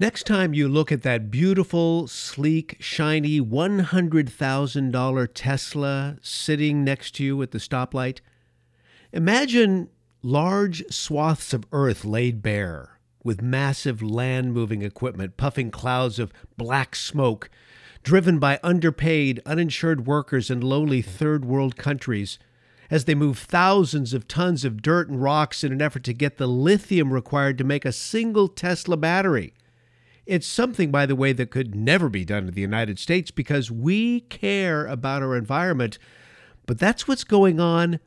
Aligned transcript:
Next 0.00 0.28
time 0.28 0.54
you 0.54 0.68
look 0.68 0.92
at 0.92 1.02
that 1.02 1.28
beautiful, 1.28 2.06
sleek, 2.06 2.76
shiny 2.78 3.40
$100,000 3.40 5.28
Tesla 5.34 6.16
sitting 6.22 6.84
next 6.84 7.16
to 7.16 7.24
you 7.24 7.42
at 7.42 7.50
the 7.50 7.58
stoplight, 7.58 8.20
imagine 9.12 9.88
large 10.22 10.84
swaths 10.88 11.52
of 11.52 11.66
earth 11.72 12.04
laid 12.04 12.42
bare, 12.42 13.00
with 13.24 13.42
massive 13.42 14.00
land 14.00 14.52
moving 14.52 14.82
equipment 14.82 15.36
puffing 15.36 15.72
clouds 15.72 16.20
of 16.20 16.32
black 16.56 16.94
smoke, 16.94 17.50
driven 18.04 18.38
by 18.38 18.60
underpaid, 18.62 19.42
uninsured 19.44 20.06
workers 20.06 20.48
in 20.48 20.60
lowly 20.60 21.02
third 21.02 21.44
world 21.44 21.76
countries 21.76 22.38
as 22.88 23.06
they 23.06 23.16
move 23.16 23.36
thousands 23.36 24.14
of 24.14 24.28
tons 24.28 24.64
of 24.64 24.80
dirt 24.80 25.08
and 25.08 25.20
rocks 25.20 25.64
in 25.64 25.72
an 25.72 25.82
effort 25.82 26.04
to 26.04 26.12
get 26.14 26.36
the 26.36 26.46
lithium 26.46 27.12
required 27.12 27.58
to 27.58 27.64
make 27.64 27.84
a 27.84 27.90
single 27.90 28.46
Tesla 28.46 28.96
battery. 28.96 29.54
It's 30.28 30.46
something, 30.46 30.90
by 30.90 31.06
the 31.06 31.16
way, 31.16 31.32
that 31.32 31.50
could 31.50 31.74
never 31.74 32.10
be 32.10 32.22
done 32.22 32.48
in 32.48 32.52
the 32.52 32.60
United 32.60 32.98
States 32.98 33.30
because 33.30 33.70
we 33.70 34.20
care 34.20 34.84
about 34.84 35.22
our 35.22 35.34
environment. 35.34 35.98
But 36.66 36.78
that's 36.78 37.08
what's 37.08 37.24
going 37.24 37.58
on 37.58 37.98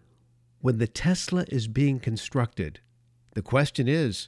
when 0.60 0.78
the 0.78 0.86
Tesla 0.86 1.46
is 1.48 1.68
being 1.68 2.00
constructed. 2.00 2.80
The 3.34 3.42
question 3.42 3.88
is 3.88 4.28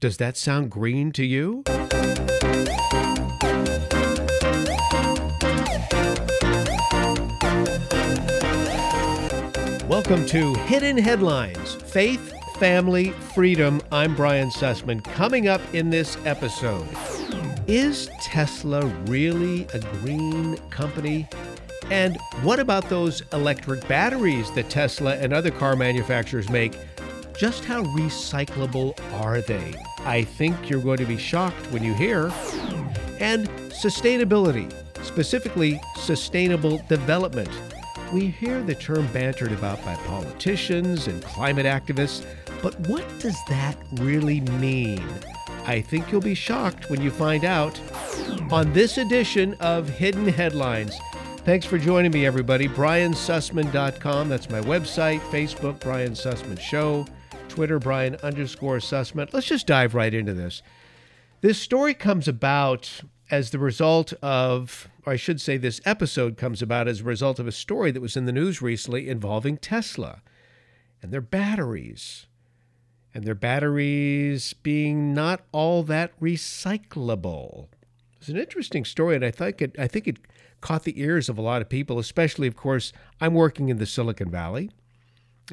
does 0.00 0.16
that 0.16 0.38
sound 0.38 0.70
green 0.70 1.12
to 1.12 1.26
you? 1.26 1.62
Welcome 9.86 10.24
to 10.24 10.54
Hidden 10.64 10.96
Headlines 10.96 11.74
Faith, 11.74 12.32
Family, 12.58 13.10
Freedom. 13.10 13.82
I'm 13.92 14.16
Brian 14.16 14.48
Sussman. 14.48 15.04
Coming 15.04 15.48
up 15.48 15.60
in 15.74 15.90
this 15.90 16.16
episode. 16.24 16.88
Is 17.68 18.08
Tesla 18.20 18.86
really 19.06 19.66
a 19.74 19.80
green 19.98 20.56
company? 20.70 21.28
And 21.90 22.16
what 22.42 22.60
about 22.60 22.88
those 22.88 23.24
electric 23.32 23.88
batteries 23.88 24.52
that 24.52 24.70
Tesla 24.70 25.16
and 25.16 25.32
other 25.32 25.50
car 25.50 25.74
manufacturers 25.74 26.48
make? 26.48 26.78
Just 27.36 27.64
how 27.64 27.82
recyclable 27.82 28.96
are 29.20 29.40
they? 29.40 29.74
I 30.04 30.22
think 30.22 30.70
you're 30.70 30.80
going 30.80 30.98
to 30.98 31.06
be 31.06 31.16
shocked 31.16 31.66
when 31.72 31.82
you 31.82 31.92
hear. 31.92 32.26
And 33.18 33.48
sustainability, 33.70 34.72
specifically 35.04 35.80
sustainable 35.96 36.80
development. 36.88 37.50
We 38.12 38.28
hear 38.28 38.62
the 38.62 38.76
term 38.76 39.08
bantered 39.08 39.50
about 39.50 39.84
by 39.84 39.96
politicians 40.06 41.08
and 41.08 41.20
climate 41.24 41.66
activists, 41.66 42.24
but 42.62 42.78
what 42.88 43.04
does 43.18 43.36
that 43.48 43.76
really 43.94 44.40
mean? 44.40 45.02
I 45.66 45.80
think 45.80 46.12
you'll 46.12 46.20
be 46.20 46.34
shocked 46.34 46.88
when 46.90 47.02
you 47.02 47.10
find 47.10 47.44
out 47.44 47.80
on 48.52 48.72
this 48.72 48.98
edition 48.98 49.54
of 49.54 49.88
Hidden 49.88 50.28
Headlines. 50.28 50.96
Thanks 51.38 51.66
for 51.66 51.76
joining 51.76 52.12
me, 52.12 52.24
everybody. 52.24 52.68
BrianSussman.com. 52.68 54.28
That's 54.28 54.48
my 54.48 54.60
website. 54.60 55.20
Facebook, 55.30 55.80
Brian 55.80 56.12
Sussman 56.12 56.60
Show. 56.60 57.04
Twitter, 57.48 57.78
Brian 57.78 58.16
underscore 58.22 58.78
Sussman. 58.78 59.32
Let's 59.32 59.46
just 59.46 59.66
dive 59.66 59.94
right 59.94 60.14
into 60.14 60.34
this. 60.34 60.62
This 61.40 61.58
story 61.58 61.94
comes 61.94 62.28
about 62.28 63.00
as 63.30 63.50
the 63.50 63.58
result 63.58 64.12
of, 64.22 64.88
or 65.04 65.14
I 65.14 65.16
should 65.16 65.40
say, 65.40 65.56
this 65.56 65.80
episode 65.84 66.36
comes 66.36 66.62
about 66.62 66.86
as 66.86 67.00
a 67.00 67.04
result 67.04 67.38
of 67.38 67.46
a 67.46 67.52
story 67.52 67.90
that 67.90 68.00
was 68.00 68.16
in 68.16 68.26
the 68.26 68.32
news 68.32 68.62
recently 68.62 69.08
involving 69.08 69.56
Tesla 69.56 70.22
and 71.02 71.12
their 71.12 71.20
batteries 71.20 72.26
and 73.16 73.24
their 73.24 73.34
batteries 73.34 74.52
being 74.52 75.14
not 75.14 75.40
all 75.50 75.82
that 75.82 76.20
recyclable. 76.20 77.66
It's 78.18 78.28
an 78.28 78.36
interesting 78.36 78.84
story, 78.84 79.16
and 79.16 79.24
I 79.24 79.30
think 79.30 79.62
it, 79.62 79.74
I 79.78 79.86
think 79.86 80.06
it 80.06 80.18
caught 80.60 80.82
the 80.82 81.00
ears 81.00 81.30
of 81.30 81.38
a 81.38 81.40
lot 81.40 81.62
of 81.62 81.70
people, 81.70 81.98
especially, 81.98 82.46
of 82.46 82.56
course, 82.56 82.92
I'm 83.18 83.32
working 83.32 83.70
in 83.70 83.78
the 83.78 83.86
Silicon 83.86 84.30
Valley, 84.30 84.70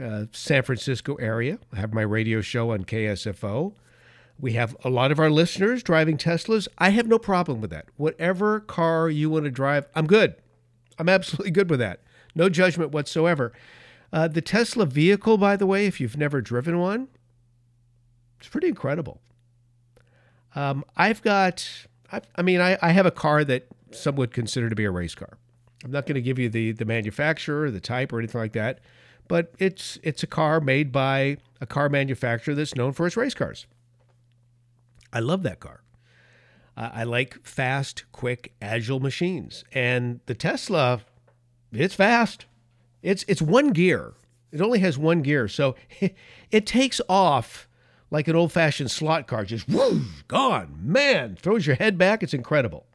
uh, 0.04 0.26
San 0.34 0.64
Francisco 0.64 1.16
area. 1.16 1.58
I 1.72 1.78
have 1.78 1.94
my 1.94 2.02
radio 2.02 2.42
show 2.42 2.72
on 2.72 2.84
KSFO. 2.84 3.76
We 4.38 4.54
have 4.54 4.76
a 4.84 4.90
lot 4.90 5.14
of 5.14 5.20
our 5.20 5.32
listeners 5.32 5.84
driving 5.84 6.18
Teslas. 6.18 6.68
I 6.80 6.90
have 6.90 7.08
no 7.08 7.18
problem 7.18 7.62
with 7.62 7.70
that. 7.70 7.86
Whatever 7.96 8.60
car 8.60 9.10
you 9.10 9.30
want 9.30 9.46
to 9.46 9.52
drive, 9.52 9.88
I'm 9.96 10.08
good. 10.08 10.36
I'm 11.00 11.08
absolutely 11.08 11.52
good 11.52 11.70
with 11.70 11.80
that. 11.80 12.02
No 12.36 12.50
judgment 12.50 12.92
whatsoever. 12.92 13.54
Uh, 14.12 14.28
the 14.28 14.42
Tesla 14.42 14.86
vehicle, 14.86 15.38
by 15.38 15.56
the 15.56 15.66
way, 15.66 15.86
if 15.86 16.02
you've 16.02 16.18
never 16.18 16.42
driven 16.42 16.78
one, 16.78 17.08
it's 18.44 18.50
pretty 18.50 18.68
incredible. 18.68 19.22
Um, 20.54 20.84
I've 20.98 21.22
got, 21.22 21.66
I, 22.12 22.20
I 22.36 22.42
mean, 22.42 22.60
I, 22.60 22.78
I 22.82 22.92
have 22.92 23.06
a 23.06 23.12
car 23.12 23.46
that 23.46 23.68
some 23.92 24.18
would 24.18 24.34
consider 24.34 24.70
to 24.70 24.76
be 24.76 24.84
a 24.84 24.92
race 24.92 25.16
car. 25.16 25.38
I'm 25.86 25.92
not 25.92 26.06
going 26.06 26.16
to 26.16 26.22
give 26.22 26.38
you 26.38 26.50
the 26.50 26.74
the 26.74 26.84
manufacturer, 26.84 27.72
the 27.72 27.80
type, 27.80 28.12
or 28.12 28.20
anything 28.20 28.42
like 28.42 28.52
that, 28.52 28.80
but 29.30 29.54
it's 29.60 29.98
it's 30.04 30.24
a 30.24 30.28
car 30.28 30.60
made 30.60 30.92
by 30.92 31.38
a 31.62 31.66
car 31.66 31.88
manufacturer 31.88 32.54
that's 32.54 32.76
known 32.76 32.92
for 32.92 33.08
its 33.08 33.16
race 33.16 33.34
cars. 33.34 33.66
I 35.14 35.20
love 35.20 35.44
that 35.44 35.62
car. 35.62 35.82
Uh, 36.76 36.90
I 36.94 37.04
like 37.06 37.46
fast, 37.46 38.04
quick, 38.12 38.54
agile 38.62 39.00
machines, 39.00 39.64
and 39.72 40.20
the 40.26 40.36
Tesla, 40.36 41.02
it's 41.72 41.96
fast. 41.96 42.46
It's 43.02 43.24
it's 43.30 43.42
one 43.42 43.70
gear. 43.70 44.16
It 44.52 44.60
only 44.60 44.80
has 44.80 44.98
one 44.98 45.22
gear, 45.22 45.48
so 45.48 45.76
it, 46.02 46.14
it 46.52 46.66
takes 46.66 47.00
off 47.08 47.70
like 48.14 48.28
an 48.28 48.36
old 48.36 48.52
fashioned 48.52 48.92
slot 48.92 49.26
car, 49.26 49.44
just 49.44 49.68
whoo, 49.68 50.04
gone. 50.28 50.78
Man, 50.80 51.36
throws 51.36 51.66
your 51.66 51.78
head 51.78 51.98
back. 51.98 52.22
It's 52.22 52.34
incredible. 52.34 52.86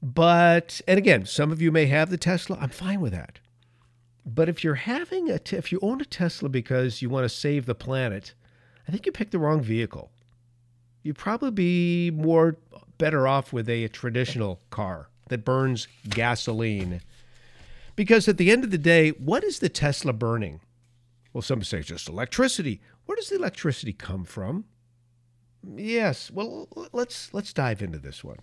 But, 0.00 0.80
and 0.86 0.96
again, 0.96 1.26
some 1.26 1.50
of 1.50 1.60
you 1.60 1.72
may 1.72 1.86
have 1.86 2.08
the 2.08 2.16
Tesla. 2.16 2.56
I'm 2.60 2.68
fine 2.68 3.00
with 3.00 3.12
that. 3.12 3.40
But 4.24 4.48
if 4.48 4.62
you're 4.62 4.76
having 4.76 5.28
a, 5.28 5.40
if 5.50 5.72
you 5.72 5.80
own 5.82 6.00
a 6.00 6.04
Tesla 6.04 6.48
because 6.48 7.02
you 7.02 7.10
want 7.10 7.24
to 7.24 7.28
save 7.28 7.66
the 7.66 7.74
planet, 7.74 8.32
I 8.86 8.92
think 8.92 9.06
you 9.06 9.12
picked 9.12 9.32
the 9.32 9.40
wrong 9.40 9.60
vehicle. 9.60 10.12
You'd 11.02 11.18
probably 11.18 11.50
be 11.50 12.12
more 12.12 12.56
better 12.96 13.26
off 13.26 13.52
with 13.52 13.68
a, 13.68 13.82
a 13.82 13.88
traditional 13.88 14.60
car 14.70 15.08
that 15.30 15.44
burns 15.44 15.88
gasoline. 16.08 17.00
Because 17.96 18.28
at 18.28 18.36
the 18.36 18.52
end 18.52 18.62
of 18.62 18.70
the 18.70 18.78
day, 18.78 19.10
what 19.10 19.42
is 19.42 19.58
the 19.58 19.68
Tesla 19.68 20.12
burning? 20.12 20.60
Well, 21.32 21.42
some 21.42 21.64
say 21.64 21.78
it's 21.78 21.88
just 21.88 22.08
electricity. 22.08 22.80
Where 23.06 23.16
does 23.16 23.28
the 23.28 23.36
electricity 23.36 23.92
come 23.92 24.24
from? 24.24 24.64
Yes, 25.76 26.30
well, 26.30 26.68
let's 26.92 27.32
let's 27.32 27.52
dive 27.52 27.82
into 27.82 27.98
this 27.98 28.22
one. 28.22 28.38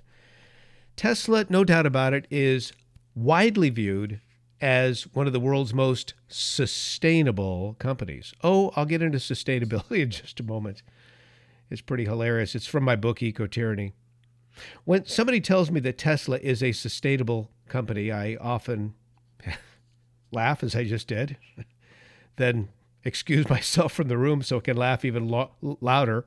Tesla, 0.96 1.46
no 1.50 1.64
doubt 1.64 1.86
about 1.86 2.14
it, 2.14 2.28
is 2.30 2.74
widely 3.16 3.70
viewed 3.70 4.22
as 4.60 5.04
one 5.14 5.28
of 5.28 5.34
the 5.34 5.40
world's 5.40 5.74
most 5.74 6.14
sustainable 6.28 7.76
companies. 7.80 8.34
Oh, 8.44 8.72
I'll 8.76 8.86
get 8.86 9.02
into 9.02 9.18
sustainability 9.18 10.00
in 10.04 10.12
just 10.12 10.40
a 10.40 10.44
moment. 10.44 10.84
It's 11.70 11.82
pretty 11.82 12.06
hilarious. 12.06 12.54
It's 12.54 12.68
from 12.68 12.84
my 12.84 12.96
book, 12.96 13.24
Eco 13.24 13.48
Tyranny. 13.48 13.94
When 14.84 15.06
somebody 15.06 15.40
tells 15.40 15.72
me 15.72 15.80
that 15.82 15.98
Tesla 15.98 16.38
is 16.38 16.62
a 16.62 16.74
sustainable 16.74 17.50
company, 17.70 18.12
I 18.12 18.36
often 18.36 18.94
laugh, 20.32 20.64
as 20.64 20.76
I 20.76 20.84
just 20.84 21.08
did, 21.08 21.38
then 22.36 22.70
excuse 23.04 23.50
myself 23.50 23.94
from 23.94 24.08
the 24.08 24.18
room 24.18 24.42
so 24.42 24.58
I 24.58 24.62
can 24.62 24.78
laugh 24.78 25.06
even 25.06 25.28
lo- 25.28 25.52
louder. 25.62 26.26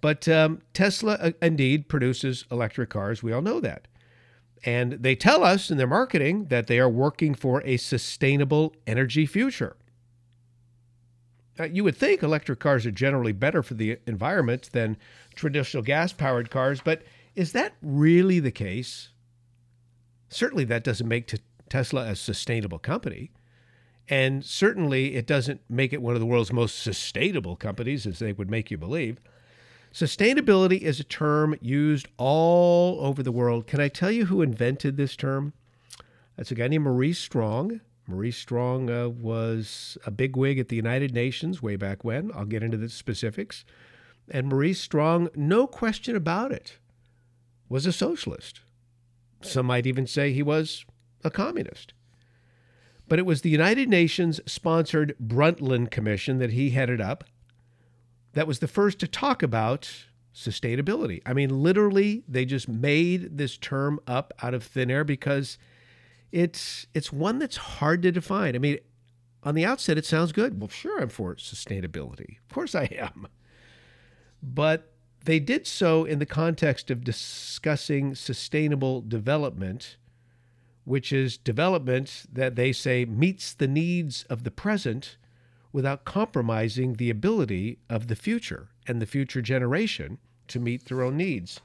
But 0.00 0.28
um, 0.28 0.62
Tesla 0.74 1.14
uh, 1.14 1.32
indeed 1.42 1.88
produces 1.88 2.44
electric 2.50 2.90
cars. 2.90 3.22
We 3.22 3.32
all 3.32 3.42
know 3.42 3.60
that. 3.60 3.88
And 4.64 4.92
they 4.92 5.14
tell 5.14 5.44
us 5.44 5.70
in 5.70 5.78
their 5.78 5.86
marketing 5.86 6.46
that 6.46 6.66
they 6.66 6.78
are 6.78 6.88
working 6.88 7.34
for 7.34 7.62
a 7.64 7.76
sustainable 7.76 8.74
energy 8.86 9.24
future. 9.26 9.76
Now, 11.58 11.64
you 11.64 11.84
would 11.84 11.96
think 11.96 12.22
electric 12.22 12.60
cars 12.60 12.86
are 12.86 12.90
generally 12.90 13.32
better 13.32 13.62
for 13.62 13.74
the 13.74 13.98
environment 14.06 14.70
than 14.72 14.96
traditional 15.34 15.82
gas 15.82 16.12
powered 16.12 16.50
cars, 16.50 16.80
but 16.80 17.02
is 17.34 17.52
that 17.52 17.74
really 17.82 18.40
the 18.40 18.50
case? 18.50 19.10
Certainly, 20.28 20.64
that 20.64 20.84
doesn't 20.84 21.08
make 21.08 21.26
t- 21.26 21.38
Tesla 21.68 22.06
a 22.06 22.16
sustainable 22.16 22.78
company. 22.78 23.30
And 24.10 24.44
certainly, 24.44 25.16
it 25.16 25.26
doesn't 25.26 25.60
make 25.68 25.92
it 25.92 26.00
one 26.00 26.14
of 26.14 26.20
the 26.20 26.26
world's 26.26 26.52
most 26.52 26.82
sustainable 26.82 27.56
companies, 27.56 28.06
as 28.06 28.18
they 28.18 28.32
would 28.32 28.50
make 28.50 28.70
you 28.70 28.78
believe. 28.78 29.20
Sustainability 29.92 30.80
is 30.80 31.00
a 31.00 31.04
term 31.04 31.56
used 31.60 32.08
all 32.16 33.00
over 33.04 33.22
the 33.22 33.32
world. 33.32 33.66
Can 33.66 33.80
I 33.80 33.88
tell 33.88 34.10
you 34.10 34.26
who 34.26 34.42
invented 34.42 34.96
this 34.96 35.16
term? 35.16 35.52
That's 36.36 36.50
a 36.50 36.54
guy 36.54 36.68
named 36.68 36.84
Maurice 36.84 37.18
Strong. 37.18 37.80
Maurice 38.06 38.36
Strong 38.38 38.90
uh, 38.90 39.08
was 39.08 39.98
a 40.06 40.10
bigwig 40.10 40.58
at 40.58 40.68
the 40.68 40.76
United 40.76 41.12
Nations 41.12 41.62
way 41.62 41.76
back 41.76 42.04
when. 42.04 42.30
I'll 42.34 42.46
get 42.46 42.62
into 42.62 42.76
the 42.76 42.88
specifics. 42.88 43.64
And 44.30 44.48
Maurice 44.48 44.80
Strong, 44.80 45.28
no 45.34 45.66
question 45.66 46.16
about 46.16 46.52
it, 46.52 46.78
was 47.68 47.86
a 47.86 47.92
socialist. 47.92 48.60
Some 49.42 49.66
might 49.66 49.86
even 49.86 50.06
say 50.06 50.32
he 50.32 50.42
was 50.42 50.84
a 51.24 51.30
communist. 51.30 51.92
But 53.08 53.18
it 53.18 53.26
was 53.26 53.40
the 53.40 53.50
United 53.50 53.88
Nations 53.88 54.40
sponsored 54.46 55.16
Brundtland 55.20 55.90
Commission 55.90 56.38
that 56.38 56.50
he 56.50 56.70
headed 56.70 57.00
up 57.00 57.24
that 58.34 58.46
was 58.46 58.58
the 58.58 58.68
first 58.68 58.98
to 59.00 59.08
talk 59.08 59.42
about 59.42 59.90
sustainability. 60.34 61.20
I 61.26 61.32
mean, 61.32 61.62
literally, 61.62 62.22
they 62.28 62.44
just 62.44 62.68
made 62.68 63.38
this 63.38 63.56
term 63.56 63.98
up 64.06 64.32
out 64.42 64.54
of 64.54 64.62
thin 64.62 64.90
air 64.90 65.04
because 65.04 65.58
it's 66.30 66.86
it's 66.94 67.12
one 67.12 67.38
that's 67.38 67.56
hard 67.56 68.02
to 68.02 68.12
define. 68.12 68.54
I 68.54 68.58
mean, 68.58 68.78
on 69.42 69.54
the 69.54 69.64
outset, 69.64 69.98
it 69.98 70.06
sounds 70.06 70.32
good. 70.32 70.60
Well, 70.60 70.68
sure, 70.68 71.00
I'm 71.00 71.08
for 71.08 71.34
sustainability. 71.36 72.38
Of 72.48 72.54
course, 72.54 72.74
I 72.74 72.84
am. 72.84 73.26
But 74.42 74.92
they 75.24 75.40
did 75.40 75.66
so 75.66 76.04
in 76.04 76.18
the 76.18 76.26
context 76.26 76.90
of 76.90 77.02
discussing 77.02 78.14
sustainable 78.14 79.00
development, 79.00 79.96
which 80.88 81.12
is 81.12 81.36
development 81.36 82.24
that 82.32 82.56
they 82.56 82.72
say 82.72 83.04
meets 83.04 83.52
the 83.52 83.68
needs 83.68 84.24
of 84.30 84.42
the 84.42 84.50
present 84.50 85.18
without 85.70 86.06
compromising 86.06 86.94
the 86.94 87.10
ability 87.10 87.78
of 87.90 88.08
the 88.08 88.16
future 88.16 88.68
and 88.86 89.00
the 89.00 89.04
future 89.04 89.42
generation 89.42 90.16
to 90.46 90.58
meet 90.58 90.86
their 90.86 91.02
own 91.02 91.14
needs. 91.14 91.60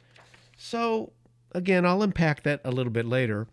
So, 0.57 1.13
again, 1.53 1.85
I'll 1.85 2.03
unpack 2.03 2.43
that 2.43 2.59
a 2.65 2.71
little 2.71 2.91
bit 2.91 3.05
later. 3.05 3.47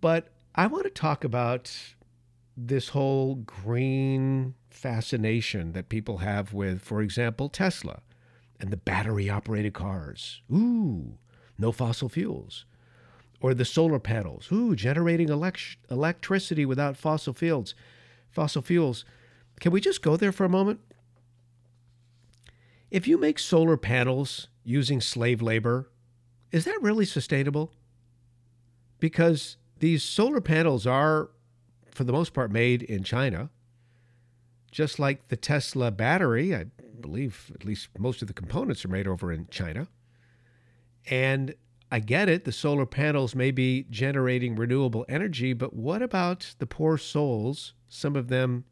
But 0.00 0.28
I 0.54 0.68
want 0.68 0.84
to 0.84 0.90
talk 0.90 1.24
about 1.24 1.76
this 2.56 2.90
whole 2.90 3.34
green 3.34 4.54
fascination 4.70 5.72
that 5.72 5.88
people 5.88 6.18
have 6.18 6.52
with, 6.52 6.82
for 6.82 7.02
example, 7.02 7.48
Tesla 7.48 7.98
and 8.60 8.70
the 8.70 8.76
battery 8.76 9.28
operated 9.28 9.74
cars. 9.74 10.40
Ooh, 10.52 11.18
no 11.58 11.72
fossil 11.72 12.08
fuels. 12.08 12.64
Or 13.40 13.54
the 13.54 13.64
solar 13.64 13.98
panels. 13.98 14.48
Ooh, 14.52 14.76
generating 14.76 15.28
elect- 15.28 15.78
electricity 15.90 16.66
without 16.66 16.96
fossil 16.96 17.32
fuels. 17.32 17.74
Fossil 18.30 18.62
fuels. 18.62 19.04
Can 19.60 19.72
we 19.72 19.80
just 19.80 20.02
go 20.02 20.16
there 20.16 20.32
for 20.32 20.44
a 20.44 20.48
moment? 20.48 20.80
If 22.90 23.06
you 23.06 23.16
make 23.18 23.38
solar 23.38 23.76
panels 23.76 24.48
using 24.64 25.00
slave 25.00 25.40
labor, 25.40 25.90
is 26.50 26.64
that 26.64 26.78
really 26.82 27.04
sustainable? 27.04 27.72
Because 28.98 29.56
these 29.78 30.02
solar 30.02 30.40
panels 30.40 30.86
are, 30.86 31.30
for 31.90 32.04
the 32.04 32.12
most 32.12 32.34
part, 32.34 32.50
made 32.50 32.82
in 32.82 33.04
China. 33.04 33.50
Just 34.70 34.98
like 34.98 35.28
the 35.28 35.36
Tesla 35.36 35.90
battery, 35.90 36.54
I 36.54 36.66
believe 37.00 37.50
at 37.54 37.64
least 37.64 37.88
most 37.98 38.22
of 38.22 38.28
the 38.28 38.34
components 38.34 38.84
are 38.84 38.88
made 38.88 39.06
over 39.06 39.32
in 39.32 39.46
China. 39.50 39.88
And 41.08 41.54
I 41.90 41.98
get 41.98 42.28
it, 42.28 42.44
the 42.44 42.52
solar 42.52 42.86
panels 42.86 43.34
may 43.34 43.50
be 43.50 43.86
generating 43.90 44.54
renewable 44.54 45.04
energy, 45.08 45.52
but 45.52 45.74
what 45.74 46.02
about 46.02 46.54
the 46.58 46.66
poor 46.66 46.96
souls? 46.96 47.74
Some 47.88 48.14
of 48.14 48.28
them 48.28 48.64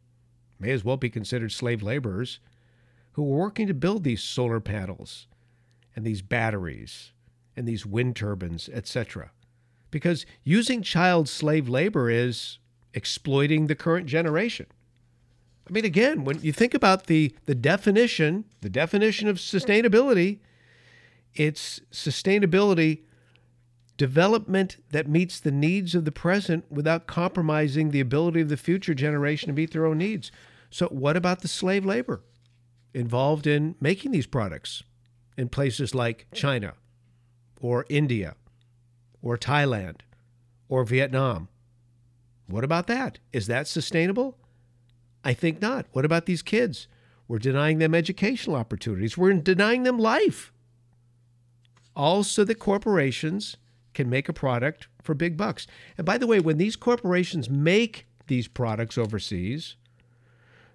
may 0.60 0.70
as 0.70 0.84
well 0.84 0.96
be 0.96 1.10
considered 1.10 1.50
slave 1.50 1.82
laborers 1.82 2.38
who 3.12 3.24
were 3.24 3.38
working 3.38 3.66
to 3.66 3.74
build 3.74 4.04
these 4.04 4.22
solar 4.22 4.60
panels 4.60 5.26
and 5.96 6.04
these 6.04 6.22
batteries 6.22 7.12
and 7.56 7.66
these 7.66 7.84
wind 7.84 8.14
turbines, 8.14 8.68
etc. 8.72 9.32
Because 9.90 10.24
using 10.44 10.82
child 10.82 11.28
slave 11.28 11.68
labor 11.68 12.08
is 12.08 12.58
exploiting 12.94 13.66
the 13.66 13.74
current 13.74 14.06
generation. 14.06 14.66
I 15.68 15.72
mean, 15.72 15.84
again, 15.84 16.24
when 16.24 16.40
you 16.40 16.52
think 16.52 16.72
about 16.72 17.06
the, 17.06 17.34
the 17.46 17.54
definition, 17.54 18.44
the 18.60 18.70
definition 18.70 19.26
of 19.26 19.38
sustainability, 19.38 20.38
it's 21.34 21.80
sustainability 21.92 23.02
development 23.98 24.78
that 24.92 25.08
meets 25.08 25.38
the 25.38 25.50
needs 25.50 25.94
of 25.94 26.06
the 26.06 26.12
present 26.12 26.64
without 26.70 27.06
compromising 27.06 27.90
the 27.90 28.00
ability 28.00 28.40
of 28.40 28.48
the 28.48 28.56
future 28.56 28.94
generation 28.94 29.48
to 29.48 29.52
meet 29.52 29.72
their 29.72 29.84
own 29.84 29.98
needs. 29.98 30.32
So, 30.70 30.86
what 30.86 31.16
about 31.16 31.42
the 31.42 31.48
slave 31.48 31.84
labor? 31.84 32.22
involved 32.94 33.46
in 33.46 33.74
making 33.80 34.10
these 34.10 34.26
products 34.26 34.82
in 35.36 35.48
places 35.48 35.94
like 35.94 36.26
China 36.32 36.74
or 37.60 37.86
India 37.88 38.34
or 39.22 39.36
Thailand 39.36 40.00
or 40.68 40.84
Vietnam. 40.84 41.48
What 42.46 42.64
about 42.64 42.86
that? 42.86 43.18
Is 43.32 43.46
that 43.46 43.68
sustainable? 43.68 44.36
I 45.24 45.34
think 45.34 45.60
not. 45.60 45.86
What 45.92 46.04
about 46.04 46.26
these 46.26 46.42
kids? 46.42 46.88
We're 47.26 47.38
denying 47.38 47.78
them 47.78 47.94
educational 47.94 48.56
opportunities. 48.56 49.18
We're 49.18 49.34
denying 49.34 49.82
them 49.82 49.98
life. 49.98 50.52
Also, 51.94 52.44
the 52.44 52.54
corporations 52.54 53.56
can 53.98 54.08
make 54.08 54.28
a 54.28 54.32
product 54.32 54.86
for 55.02 55.12
big 55.12 55.36
bucks. 55.36 55.66
And 55.96 56.06
by 56.06 56.18
the 56.18 56.26
way, 56.28 56.38
when 56.38 56.56
these 56.56 56.76
corporations 56.76 57.50
make 57.50 58.06
these 58.28 58.46
products 58.46 58.96
overseas, 58.96 59.74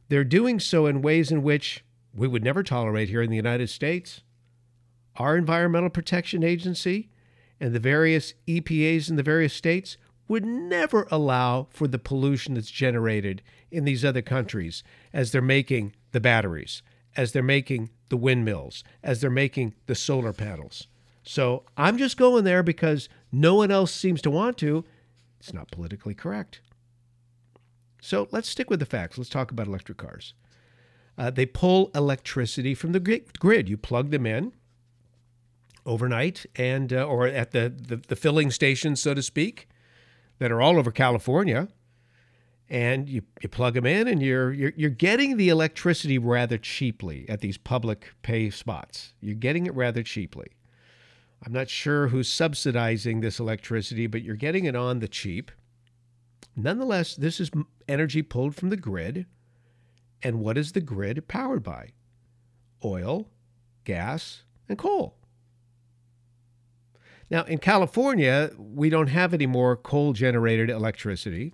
they're 0.09 0.25
doing 0.25 0.59
so 0.59 0.87
in 0.87 1.01
ways 1.01 1.31
in 1.31 1.41
which 1.41 1.85
we 2.13 2.27
would 2.27 2.43
never 2.43 2.63
tolerate 2.63 3.07
here 3.07 3.21
in 3.21 3.29
the 3.29 3.37
United 3.37 3.69
States. 3.69 4.23
Our 5.15 5.37
Environmental 5.37 5.89
Protection 5.89 6.43
Agency 6.43 7.11
and 7.61 7.73
the 7.73 7.79
various 7.79 8.33
EPAs 8.45 9.09
in 9.09 9.15
the 9.15 9.23
various 9.23 9.53
states 9.53 9.95
would 10.27 10.45
never 10.45 11.07
allow 11.09 11.67
for 11.69 11.87
the 11.87 11.99
pollution 11.99 12.55
that's 12.55 12.69
generated 12.69 13.41
in 13.71 13.85
these 13.85 14.03
other 14.03 14.21
countries 14.21 14.83
as 15.13 15.31
they're 15.31 15.41
making 15.41 15.95
the 16.11 16.19
batteries, 16.19 16.83
as 17.15 17.31
they're 17.31 17.41
making 17.41 17.89
the 18.09 18.17
windmills, 18.17 18.83
as 19.01 19.21
they're 19.21 19.29
making 19.29 19.75
the 19.85 19.95
solar 19.95 20.33
panels. 20.33 20.89
So 21.23 21.63
I'm 21.77 21.97
just 21.97 22.17
going 22.17 22.43
there 22.43 22.63
because 22.63 23.09
no 23.31 23.55
one 23.55 23.71
else 23.71 23.93
seems 23.93 24.21
to 24.23 24.29
want 24.29 24.57
to. 24.59 24.83
It's 25.39 25.53
not 25.53 25.71
politically 25.71 26.13
correct. 26.13 26.61
So 28.01 28.27
let's 28.31 28.49
stick 28.49 28.69
with 28.69 28.79
the 28.79 28.85
facts. 28.85 29.17
Let's 29.17 29.29
talk 29.29 29.49
about 29.49 29.67
electric 29.67 29.97
cars. 29.97 30.33
Uh, 31.17 31.29
they 31.29 31.45
pull 31.45 31.91
electricity 31.95 32.75
from 32.75 32.91
the 32.91 32.99
grid. 33.39 33.69
You 33.69 33.77
plug 33.77 34.11
them 34.11 34.25
in 34.25 34.51
overnight 35.85 36.45
and 36.55 36.91
uh, 36.91 37.03
or 37.03 37.27
at 37.27 37.51
the, 37.51 37.73
the, 37.75 37.97
the 37.97 38.15
filling 38.15 38.51
stations, 38.51 39.01
so 39.01 39.13
to 39.13 39.21
speak, 39.21 39.67
that 40.39 40.51
are 40.51 40.61
all 40.61 40.77
over 40.77 40.91
California. 40.91 41.69
And 42.69 43.07
you, 43.07 43.21
you 43.41 43.49
plug 43.49 43.75
them 43.75 43.85
in, 43.85 44.07
and 44.07 44.23
you're, 44.23 44.51
you're 44.51 44.73
you're 44.75 44.89
getting 44.89 45.37
the 45.37 45.49
electricity 45.49 46.17
rather 46.17 46.57
cheaply 46.57 47.25
at 47.29 47.41
these 47.41 47.57
public 47.57 48.13
pay 48.23 48.49
spots. 48.49 49.13
You're 49.21 49.35
getting 49.35 49.67
it 49.67 49.75
rather 49.75 50.01
cheaply. 50.01 50.47
I'm 51.45 51.51
not 51.51 51.69
sure 51.69 52.07
who's 52.07 52.29
subsidizing 52.29 53.19
this 53.19 53.39
electricity, 53.39 54.07
but 54.07 54.21
you're 54.21 54.35
getting 54.35 54.65
it 54.65 54.75
on 54.75 54.99
the 54.99 55.07
cheap. 55.07 55.51
Nonetheless, 56.55 57.15
this 57.15 57.39
is 57.39 57.51
energy 57.87 58.21
pulled 58.21 58.55
from 58.55 58.69
the 58.69 58.77
grid 58.77 59.25
and 60.23 60.39
what 60.39 60.57
is 60.57 60.71
the 60.71 60.81
grid 60.81 61.27
powered 61.27 61.63
by? 61.63 61.89
Oil, 62.83 63.29
gas, 63.83 64.43
and 64.69 64.77
coal. 64.77 65.17
Now, 67.29 67.43
in 67.43 67.57
California, 67.57 68.51
we 68.57 68.89
don't 68.89 69.07
have 69.07 69.33
any 69.33 69.45
more 69.45 69.75
coal 69.75 70.13
generated 70.13 70.69
electricity. 70.69 71.53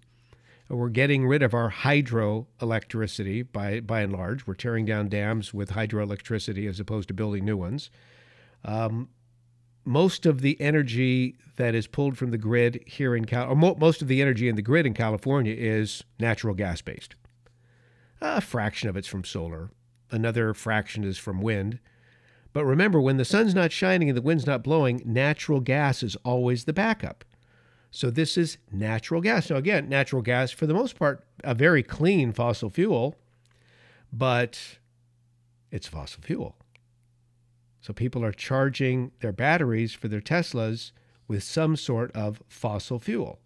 We're 0.68 0.90
getting 0.90 1.26
rid 1.26 1.42
of 1.42 1.56
our 1.56 1.72
hydroelectricity 1.72 3.48
by, 3.52 3.80
by 3.80 4.02
and 4.02 4.14
large. 4.14 4.46
We're 4.46 4.54
tearing 4.54 4.86
down 4.86 5.10
dams 5.10 5.52
with 5.52 5.72
hydroelectricity 5.72 6.70
as 6.70 6.80
opposed 6.80 7.08
to 7.08 7.14
building 7.16 7.44
new 7.44 7.58
ones. 7.58 7.90
Um, 8.64 9.10
most 9.90 10.28
of 10.28 10.42
the 10.42 10.62
energy 10.62 11.36
that 11.56 11.74
is 11.74 11.88
pulled 11.88 12.16
from 12.16 12.30
the 12.30 12.38
grid 12.38 12.84
here 12.86 13.16
in 13.16 13.26
Cal, 13.26 13.50
or 13.50 13.56
mo- 13.56 13.76
most 13.80 14.04
of 14.04 14.08
the 14.08 14.22
energy 14.22 14.48
in 14.48 14.56
the 14.56 14.62
grid 14.62 14.86
in 14.86 14.94
California 14.94 15.56
is 15.58 16.04
natural 16.20 16.54
gas 16.54 16.80
based. 16.80 17.16
A 18.22 18.40
fraction 18.40 18.88
of 18.88 18.96
it's 18.96 19.08
from 19.08 19.24
solar, 19.24 19.72
another 20.12 20.54
fraction 20.54 21.04
is 21.04 21.18
from 21.18 21.42
wind. 21.42 21.80
But 22.54 22.66
remember, 22.66 23.02
when 23.02 23.18
the 23.18 23.26
sun's 23.26 23.56
not 23.56 23.72
shining 23.72 24.10
and 24.10 24.18
the 24.18 24.22
wind's 24.22 24.46
not 24.46 24.64
blowing, 24.64 25.02
natural 25.06 25.60
gas 25.60 26.04
is 26.04 26.16
always 26.18 26.66
the 26.66 26.74
backup. 26.74 27.26
So 27.90 28.12
this 28.12 28.38
is 28.38 28.60
natural 28.72 29.22
gas. 29.22 29.50
Now, 29.50 29.56
again, 29.56 29.90
natural 29.90 30.22
gas, 30.22 30.52
for 30.52 30.68
the 30.68 30.74
most 30.76 31.00
part, 31.00 31.24
a 31.44 31.56
very 31.56 31.82
clean 31.82 32.32
fossil 32.32 32.70
fuel, 32.70 33.16
but 34.14 34.78
it's 35.72 35.88
fossil 35.88 36.22
fuel. 36.22 36.56
So 37.82 37.94
people 37.94 38.24
are 38.24 38.32
charging 38.32 39.12
their 39.22 39.32
batteries 39.32 39.94
for 39.94 40.08
their 40.08 40.22
Teslas 40.22 40.92
with 41.28 41.44
some 41.44 41.76
sort 41.76 42.12
of 42.14 42.42
fossil 42.48 43.00
fuel. 43.00 43.40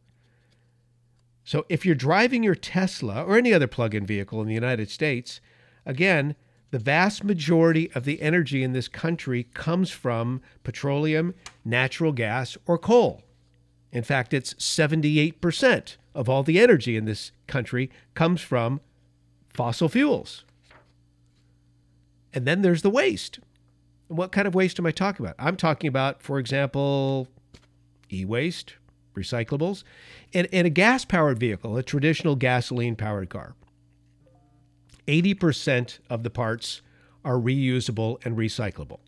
So 1.43 1.65
if 1.69 1.85
you're 1.85 1.95
driving 1.95 2.43
your 2.43 2.55
Tesla 2.55 3.23
or 3.23 3.37
any 3.37 3.53
other 3.53 3.67
plug 3.67 3.93
in 3.93 4.05
vehicle 4.05 4.41
in 4.41 4.47
the 4.47 4.53
United 4.53 4.89
States, 4.89 5.41
again, 5.85 6.35
the 6.71 6.79
vast 6.79 7.23
majority 7.23 7.91
of 7.93 8.05
the 8.05 8.21
energy 8.21 8.63
in 8.63 8.73
this 8.73 8.87
country 8.87 9.43
comes 9.53 9.91
from 9.91 10.41
petroleum, 10.63 11.35
natural 11.63 12.11
gas, 12.11 12.57
or 12.65 12.79
coal. 12.79 13.21
In 13.91 14.03
fact, 14.03 14.33
it's 14.33 14.55
78% 14.55 15.97
of 16.15 16.27
all 16.27 16.41
the 16.41 16.59
energy 16.59 16.97
in 16.97 17.05
this 17.05 17.31
country 17.45 17.91
comes 18.15 18.41
from 18.41 18.81
fossil 19.49 19.87
fuels. 19.87 20.45
And 22.33 22.47
then 22.47 22.63
there's 22.63 22.81
the 22.81 22.89
waste. 22.89 23.39
What 24.13 24.31
kind 24.31 24.47
of 24.47 24.53
waste 24.53 24.79
am 24.79 24.85
I 24.85 24.91
talking 24.91 25.25
about? 25.25 25.35
I'm 25.39 25.57
talking 25.57 25.87
about, 25.87 26.21
for 26.21 26.37
example, 26.37 27.27
e 28.11 28.25
waste, 28.25 28.75
recyclables, 29.15 29.83
and, 30.33 30.47
and 30.53 30.67
a 30.67 30.69
gas 30.69 31.03
powered 31.03 31.39
vehicle, 31.39 31.77
a 31.77 31.83
traditional 31.83 32.35
gasoline 32.35 32.95
powered 32.95 33.29
car. 33.29 33.55
80% 35.07 35.99
of 36.09 36.23
the 36.23 36.29
parts 36.29 36.81
are 37.25 37.37
reusable 37.37 38.23
and 38.25 38.37
recyclable. 38.37 38.99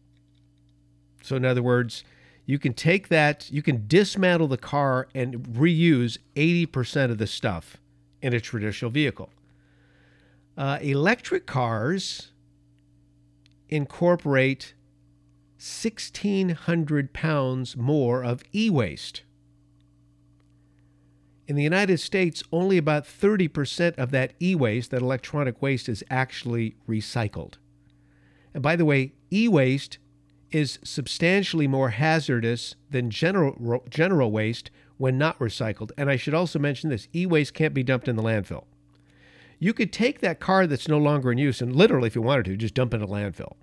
So, 1.22 1.36
in 1.36 1.46
other 1.46 1.64
words, 1.64 2.04
you 2.46 2.60
can 2.60 2.74
take 2.74 3.08
that, 3.08 3.50
you 3.52 3.62
can 3.62 3.86
dismantle 3.88 4.48
the 4.48 4.58
car 4.58 5.08
and 5.16 5.44
reuse 5.44 6.18
80% 6.36 7.12
of 7.12 7.18
the 7.18 7.28
stuff 7.28 7.78
in 8.22 8.34
a 8.34 8.40
traditional 8.40 8.92
vehicle. 8.92 9.30
Uh, 10.58 10.78
electric 10.82 11.46
cars 11.46 12.32
incorporate 13.70 14.75
1,600 15.58 17.14
pounds 17.14 17.78
more 17.78 18.24
of 18.24 18.44
e 18.54 18.70
waste. 18.70 19.24
In 21.48 21.56
the 21.56 21.64
United 21.64 22.00
States, 22.00 22.44
only 22.52 22.78
about 22.78 23.06
30% 23.06 23.98
of 23.98 24.12
that 24.12 24.34
e 24.42 24.56
waste, 24.56 24.92
that 24.92 25.02
electronic 25.02 25.62
waste, 25.62 25.88
is 25.88 26.04
actually 26.10 26.76
recycled. 26.90 27.54
And 28.54 28.64
by 28.64 28.76
the 28.76 28.86
way, 28.86 29.14
e 29.32 29.48
waste 29.48 29.98
is 30.52 30.80
substantially 30.84 31.68
more 31.68 31.90
hazardous 31.90 32.76
than 32.90 33.10
general, 33.10 33.84
general 33.90 34.32
waste 34.32 34.72
when 34.98 35.18
not 35.18 35.40
recycled. 35.40 35.92
And 35.98 36.10
I 36.10 36.16
should 36.16 36.34
also 36.34 36.60
mention 36.60 36.90
this 36.90 37.08
e 37.14 37.26
waste 37.26 37.54
can't 37.54 37.74
be 37.74 37.84
dumped 37.84 38.08
in 38.08 38.16
the 38.16 38.24
landfill. 38.24 38.66
You 39.60 39.74
could 39.74 39.94
take 39.94 40.20
that 40.20 40.40
car 40.40 40.68
that's 40.68 40.88
no 40.88 40.98
longer 40.98 41.32
in 41.32 41.38
use 41.38 41.62
and 41.62 41.76
literally, 41.76 42.08
if 42.08 42.16
you 42.16 42.22
wanted 42.22 42.46
to, 42.46 42.58
just 42.58 42.74
dump 42.74 42.94
it 42.94 42.98
in 42.98 43.04
a 43.04 43.08
landfill. 43.08 43.54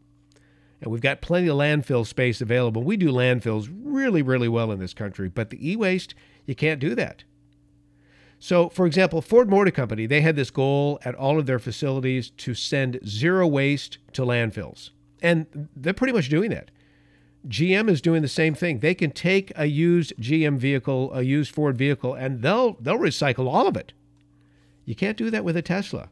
And 0.83 0.91
we've 0.91 1.01
got 1.01 1.21
plenty 1.21 1.47
of 1.47 1.57
landfill 1.57 2.05
space 2.05 2.41
available. 2.41 2.83
We 2.83 2.97
do 2.97 3.13
landfills 3.13 3.73
really, 3.73 4.21
really 4.21 4.49
well 4.49 4.73
in 4.73 4.81
this 4.81 4.93
country, 4.93 5.29
but 5.29 5.51
the 5.51 5.71
e 5.71 5.77
waste, 5.77 6.15
you 6.45 6.57
can't 6.57 6.81
do 6.81 6.97
that. 6.97 7.23
So, 8.41 8.69
for 8.69 8.87
example, 8.87 9.23
Ford 9.23 9.49
Motor 9.49 9.71
Company, 9.71 10.07
they 10.07 10.21
had 10.21 10.35
this 10.35 10.51
goal 10.51 10.99
at 11.05 11.15
all 11.15 11.39
of 11.39 11.47
their 11.47 11.61
facilities 11.61 12.31
to 12.31 12.55
send 12.55 12.99
zero 13.07 13.47
waste 13.47 13.99
to 14.15 14.23
landfills. 14.23 14.91
And 15.23 15.69
they're 15.77 15.95
pretty 15.95 16.13
much 16.13 16.29
doing 16.29 16.51
that. 16.51 16.73
GM 17.47 17.89
is 17.89 18.01
doing 18.01 18.23
the 18.23 18.29
same 18.29 18.55
thing. 18.55 18.81
They 18.81 18.95
can 18.95 19.13
take 19.13 19.53
a 19.55 19.67
used 19.67 20.15
GM 20.21 20.59
vehicle, 20.59 21.15
a 21.15 21.23
used 21.23 21.55
Ford 21.55 21.79
vehicle, 21.79 22.15
and 22.15 22.43
they'll 22.43 22.73
they'll 22.81 22.99
recycle 22.99 23.47
all 23.47 23.69
of 23.69 23.77
it. 23.77 23.93
You 24.85 24.97
can't 24.97 25.17
do 25.17 25.31
that 25.31 25.45
with 25.45 25.57
a 25.57 25.63
Tesla. 25.63 26.09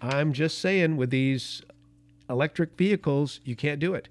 I'm 0.00 0.32
just 0.32 0.58
saying 0.58 0.96
with 0.96 1.10
these 1.10 1.62
electric 2.28 2.76
vehicles, 2.76 3.40
you 3.44 3.56
can't 3.56 3.80
do 3.80 3.94
it. 3.94 4.08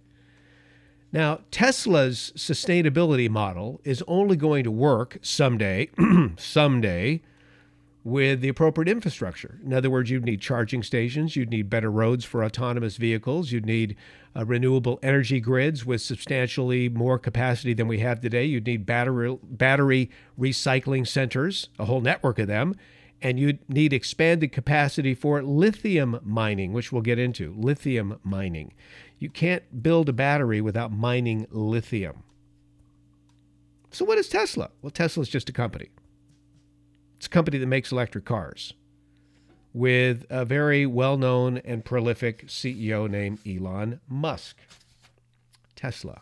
Now, 1.11 1.41
Tesla's 1.51 2.33
sustainability 2.35 3.29
model 3.29 3.79
is 3.83 4.03
only 4.07 4.35
going 4.35 4.63
to 4.63 4.71
work 4.71 5.19
someday, 5.21 5.89
someday 6.37 7.21
with 8.03 8.41
the 8.41 8.49
appropriate 8.49 8.89
infrastructure. 8.89 9.59
In 9.63 9.73
other 9.73 9.89
words, 9.89 10.09
you'd 10.09 10.25
need 10.25 10.41
charging 10.41 10.83
stations, 10.83 11.35
you'd 11.35 11.51
need 11.51 11.69
better 11.69 11.89
roads 11.89 12.25
for 12.25 12.43
autonomous 12.43 12.97
vehicles, 12.97 13.51
you'd 13.51 13.65
need 13.65 13.95
uh, 14.35 14.45
renewable 14.45 14.99
energy 15.01 15.39
grids 15.39 15.85
with 15.85 16.01
substantially 16.01 16.89
more 16.89 17.17
capacity 17.17 17.73
than 17.73 17.87
we 17.87 17.99
have 17.99 18.19
today. 18.19 18.43
You'd 18.43 18.65
need 18.65 18.85
battery 18.85 19.37
battery 19.43 20.09
recycling 20.37 21.07
centers, 21.07 21.69
a 21.79 21.85
whole 21.85 22.01
network 22.01 22.39
of 22.39 22.47
them, 22.47 22.75
and 23.23 23.39
you'd 23.39 23.67
need 23.69 23.93
expanded 23.93 24.51
capacity 24.51 25.15
for 25.15 25.41
lithium 25.41 26.19
mining, 26.23 26.73
which 26.73 26.91
we'll 26.91 27.01
get 27.01 27.17
into. 27.17 27.55
Lithium 27.57 28.19
mining. 28.21 28.73
You 29.17 29.29
can't 29.29 29.81
build 29.81 30.09
a 30.09 30.13
battery 30.13 30.59
without 30.59 30.91
mining 30.91 31.47
lithium. 31.49 32.23
So 33.91 34.03
what 34.03 34.17
is 34.17 34.27
Tesla? 34.27 34.71
Well, 34.81 34.91
Tesla 34.91 35.21
is 35.21 35.29
just 35.29 35.47
a 35.47 35.53
company. 35.53 35.89
It's 37.15 37.27
a 37.27 37.29
company 37.29 37.57
that 37.59 37.67
makes 37.67 37.93
electric 37.93 38.25
cars 38.25 38.73
with 39.71 40.25
a 40.29 40.43
very 40.43 40.85
well 40.85 41.17
known 41.17 41.59
and 41.59 41.85
prolific 41.85 42.47
CEO 42.47 43.09
named 43.09 43.39
Elon 43.47 44.01
Musk. 44.09 44.57
Tesla. 45.75 46.21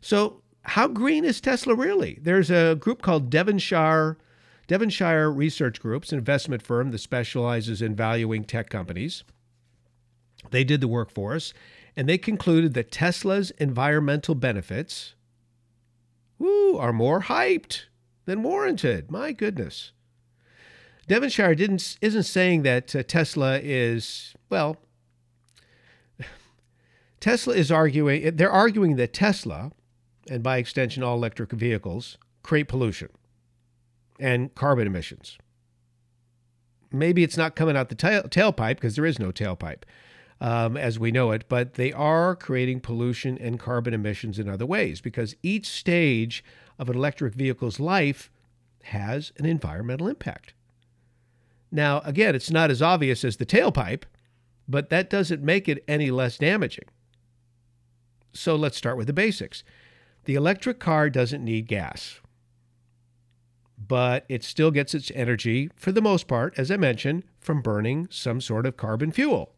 So, 0.00 0.42
how 0.62 0.88
green 0.88 1.24
is 1.24 1.40
Tesla 1.40 1.74
really? 1.74 2.18
There's 2.20 2.50
a 2.50 2.76
group 2.76 3.02
called 3.02 3.30
Devonshire, 3.30 4.18
Devonshire 4.72 5.30
Research 5.30 5.80
Group, 5.80 6.10
an 6.10 6.16
investment 6.16 6.62
firm 6.62 6.92
that 6.92 6.98
specializes 7.00 7.82
in 7.82 7.94
valuing 7.94 8.42
tech 8.42 8.70
companies. 8.70 9.22
They 10.50 10.64
did 10.64 10.80
the 10.80 10.88
work 10.88 11.10
for 11.10 11.34
us, 11.34 11.52
and 11.94 12.08
they 12.08 12.16
concluded 12.16 12.72
that 12.72 12.90
Tesla's 12.90 13.50
environmental 13.58 14.34
benefits 14.34 15.14
woo, 16.38 16.78
are 16.78 16.94
more 16.94 17.20
hyped 17.20 17.82
than 18.24 18.42
warranted. 18.42 19.10
My 19.10 19.32
goodness. 19.32 19.92
Devonshire 21.06 21.54
didn't 21.54 21.98
isn't 22.00 22.22
saying 22.22 22.62
that 22.62 22.96
uh, 22.96 23.02
Tesla 23.02 23.60
is 23.62 24.32
well. 24.48 24.78
Tesla 27.20 27.52
is 27.52 27.70
arguing 27.70 28.36
they're 28.36 28.50
arguing 28.50 28.96
that 28.96 29.12
Tesla, 29.12 29.70
and 30.30 30.42
by 30.42 30.56
extension 30.56 31.02
all 31.02 31.16
electric 31.16 31.52
vehicles, 31.52 32.16
create 32.42 32.68
pollution 32.68 33.10
and 34.22 34.54
carbon 34.54 34.86
emissions. 34.86 35.36
Maybe 36.92 37.24
it's 37.24 37.36
not 37.36 37.56
coming 37.56 37.76
out 37.76 37.88
the 37.88 37.94
tail, 37.94 38.22
tailpipe 38.22 38.76
because 38.76 38.96
there 38.96 39.06
is 39.06 39.18
no 39.18 39.32
tailpipe 39.32 39.82
um, 40.40 40.76
as 40.76 40.98
we 40.98 41.10
know 41.10 41.32
it, 41.32 41.44
but 41.48 41.74
they 41.74 41.92
are 41.92 42.36
creating 42.36 42.80
pollution 42.80 43.36
and 43.38 43.58
carbon 43.58 43.92
emissions 43.92 44.38
in 44.38 44.48
other 44.48 44.66
ways 44.66 45.00
because 45.00 45.34
each 45.42 45.66
stage 45.66 46.44
of 46.78 46.88
an 46.88 46.96
electric 46.96 47.34
vehicle's 47.34 47.80
life 47.80 48.30
has 48.84 49.32
an 49.38 49.46
environmental 49.46 50.08
impact. 50.08 50.54
Now, 51.70 52.00
again, 52.04 52.34
it's 52.34 52.50
not 52.50 52.70
as 52.70 52.82
obvious 52.82 53.24
as 53.24 53.38
the 53.38 53.46
tailpipe, 53.46 54.04
but 54.68 54.88
that 54.90 55.10
doesn't 55.10 55.42
make 55.42 55.68
it 55.68 55.82
any 55.88 56.10
less 56.10 56.38
damaging. 56.38 56.84
So 58.32 58.54
let's 58.54 58.76
start 58.76 58.96
with 58.96 59.08
the 59.08 59.12
basics. 59.12 59.64
The 60.24 60.34
electric 60.34 60.78
car 60.78 61.10
doesn't 61.10 61.44
need 61.44 61.66
gas, 61.66 62.20
but 63.88 64.24
it 64.28 64.44
still 64.44 64.70
gets 64.70 64.94
its 64.94 65.10
energy, 65.14 65.70
for 65.76 65.92
the 65.92 66.02
most 66.02 66.28
part, 66.28 66.58
as 66.58 66.70
I 66.70 66.76
mentioned, 66.76 67.24
from 67.40 67.62
burning 67.62 68.08
some 68.10 68.40
sort 68.40 68.66
of 68.66 68.76
carbon 68.76 69.12
fuel. 69.12 69.52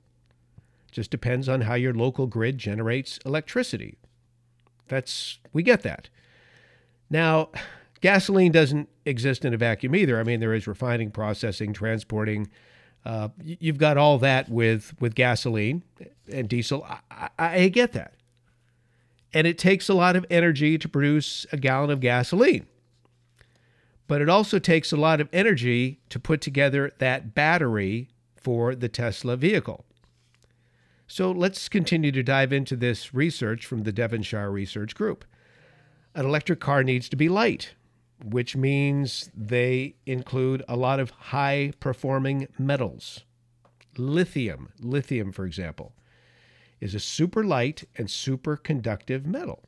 Just 0.93 1.11
depends 1.11 1.49
on 1.49 1.63
how 1.63 1.75
your 1.75 1.93
local 1.93 2.27
grid 2.27 2.59
generates 2.59 3.19
electricity. 3.27 3.99
That's 4.89 5.41
we 5.53 5.63
get 5.63 5.83
that. 5.83 6.09
Now, 7.11 7.51
gasoline 8.01 8.53
doesn't 8.53 8.89
exist 9.05 9.45
in 9.45 9.53
a 9.53 9.57
vacuum 9.57 9.97
either. 9.97 10.21
I 10.21 10.23
mean, 10.23 10.41
there 10.41 10.55
is 10.55 10.67
refining, 10.67 11.11
processing, 11.11 11.73
transporting. 11.73 12.49
Uh, 13.05 13.29
you've 13.43 13.79
got 13.79 13.97
all 13.97 14.19
that 14.19 14.49
with 14.49 14.95
with 15.01 15.15
gasoline 15.15 15.83
and 16.33 16.49
diesel. 16.49 16.87
I, 17.11 17.29
I 17.39 17.69
get 17.69 17.93
that, 17.93 18.15
and 19.33 19.47
it 19.47 19.59
takes 19.59 19.89
a 19.89 19.95
lot 19.95 20.17
of 20.17 20.25
energy 20.31 20.79
to 20.79 20.89
produce 20.89 21.45
a 21.51 21.57
gallon 21.57 21.91
of 21.91 22.01
gasoline. 22.01 22.67
But 24.07 24.21
it 24.21 24.29
also 24.29 24.59
takes 24.59 24.93
a 24.93 24.97
lot 24.97 25.21
of 25.21 25.29
energy 25.33 26.01
to 26.11 26.21
put 26.21 26.41
together 26.41 26.93
that 26.99 27.35
battery 27.35 28.11
for 28.37 28.75
the 28.75 28.89
Tesla 28.89 29.37
vehicle. 29.37 29.85
So 31.07 31.31
let's 31.31 31.69
continue 31.69 32.13
to 32.13 32.23
dive 32.23 32.53
into 32.53 32.77
this 32.77 33.15
research 33.15 33.65
from 33.67 33.83
the 33.83 33.93
Devonshire 33.93 34.51
Research 34.51 34.95
Group. 34.95 35.25
An 36.15 36.27
electric 36.27 36.61
car 36.61 36.83
needs 36.83 37.09
to 37.09 37.17
be 37.17 37.29
light, 37.29 37.75
which 38.25 38.57
means 38.57 39.31
they 39.35 39.97
include 40.07 40.63
a 40.69 40.77
lot 40.77 41.01
of 41.01 41.11
high 41.11 41.73
performing 41.81 42.49
metals. 42.59 43.25
Lithium, 43.97 44.71
lithium, 44.81 45.33
for 45.33 45.45
example, 45.45 45.95
is 46.81 46.95
a 46.95 47.01
super 47.01 47.45
light 47.45 47.85
and 47.97 48.11
super 48.11 48.57
conductive 48.57 49.27
metal. 49.27 49.65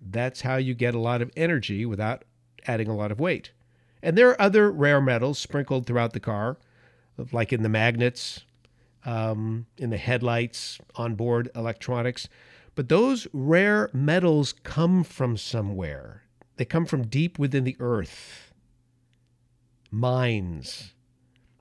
That's 0.00 0.42
how 0.42 0.56
you 0.56 0.74
get 0.74 0.94
a 0.94 1.00
lot 1.00 1.22
of 1.22 1.30
energy 1.36 1.86
without 1.86 2.24
adding 2.66 2.88
a 2.88 2.96
lot 2.96 3.12
of 3.12 3.20
weight. 3.20 3.52
And 4.02 4.18
there 4.18 4.30
are 4.30 4.40
other 4.40 4.70
rare 4.70 5.00
metals 5.00 5.38
sprinkled 5.38 5.86
throughout 5.86 6.12
the 6.12 6.20
car, 6.20 6.56
like 7.30 7.52
in 7.52 7.62
the 7.62 7.68
magnets, 7.68 8.44
um, 9.04 9.66
in 9.78 9.90
the 9.90 9.96
headlights, 9.96 10.78
onboard 10.96 11.50
electronics. 11.54 12.28
But 12.74 12.88
those 12.88 13.26
rare 13.32 13.90
metals 13.92 14.52
come 14.52 15.04
from 15.04 15.36
somewhere. 15.36 16.22
They 16.56 16.64
come 16.64 16.86
from 16.86 17.06
deep 17.06 17.38
within 17.38 17.64
the 17.64 17.76
earth, 17.80 18.52
mines. 19.90 20.94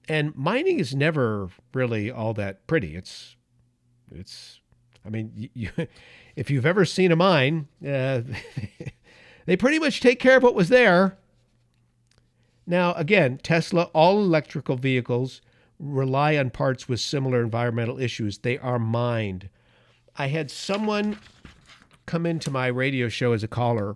And 0.07 0.35
mining 0.35 0.79
is 0.79 0.95
never 0.95 1.49
really 1.73 2.09
all 2.09 2.33
that 2.33 2.65
pretty. 2.67 2.95
It's, 2.95 3.35
it's, 4.13 4.59
I 5.05 5.09
mean, 5.09 5.49
you, 5.53 5.69
if 6.35 6.49
you've 6.49 6.65
ever 6.65 6.85
seen 6.85 7.11
a 7.11 7.15
mine, 7.15 7.67
uh, 7.85 8.21
they 9.45 9.57
pretty 9.57 9.79
much 9.79 10.01
take 10.01 10.19
care 10.19 10.37
of 10.37 10.43
what 10.43 10.55
was 10.55 10.69
there. 10.69 11.17
Now, 12.65 12.93
again, 12.93 13.39
Tesla, 13.41 13.83
all 13.93 14.19
electrical 14.19 14.75
vehicles 14.75 15.41
rely 15.79 16.37
on 16.37 16.51
parts 16.51 16.87
with 16.87 16.99
similar 16.99 17.43
environmental 17.43 17.99
issues. 17.99 18.39
They 18.39 18.57
are 18.59 18.79
mined. 18.79 19.49
I 20.15 20.27
had 20.27 20.51
someone 20.51 21.17
come 22.05 22.25
into 22.25 22.51
my 22.51 22.67
radio 22.67 23.09
show 23.09 23.33
as 23.33 23.43
a 23.43 23.47
caller, 23.47 23.95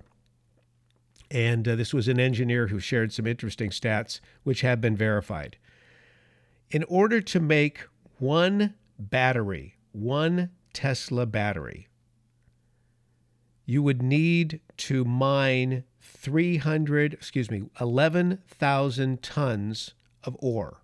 and 1.30 1.68
uh, 1.68 1.76
this 1.76 1.94
was 1.94 2.08
an 2.08 2.20
engineer 2.20 2.68
who 2.68 2.80
shared 2.80 3.14
some 3.14 3.28
interesting 3.28 3.70
stats 3.70 4.20
which 4.44 4.62
have 4.62 4.82
been 4.82 4.96
verified. 4.96 5.58
In 6.72 6.84
order 6.86 7.22
to 7.22 7.40
make 7.40 7.86
one 8.18 8.74
battery, 8.98 9.76
one 9.92 10.50
Tesla 10.74 11.26
battery, 11.26 11.88
you 13.66 13.84
would 13.84 14.02
need 14.02 14.62
to 14.78 15.04
mine 15.04 15.84
300, 16.06 17.14
excuse 17.14 17.50
me, 17.50 17.64
11,000 17.80 19.22
tons 19.22 19.94
of 20.24 20.38
ore. 20.40 20.82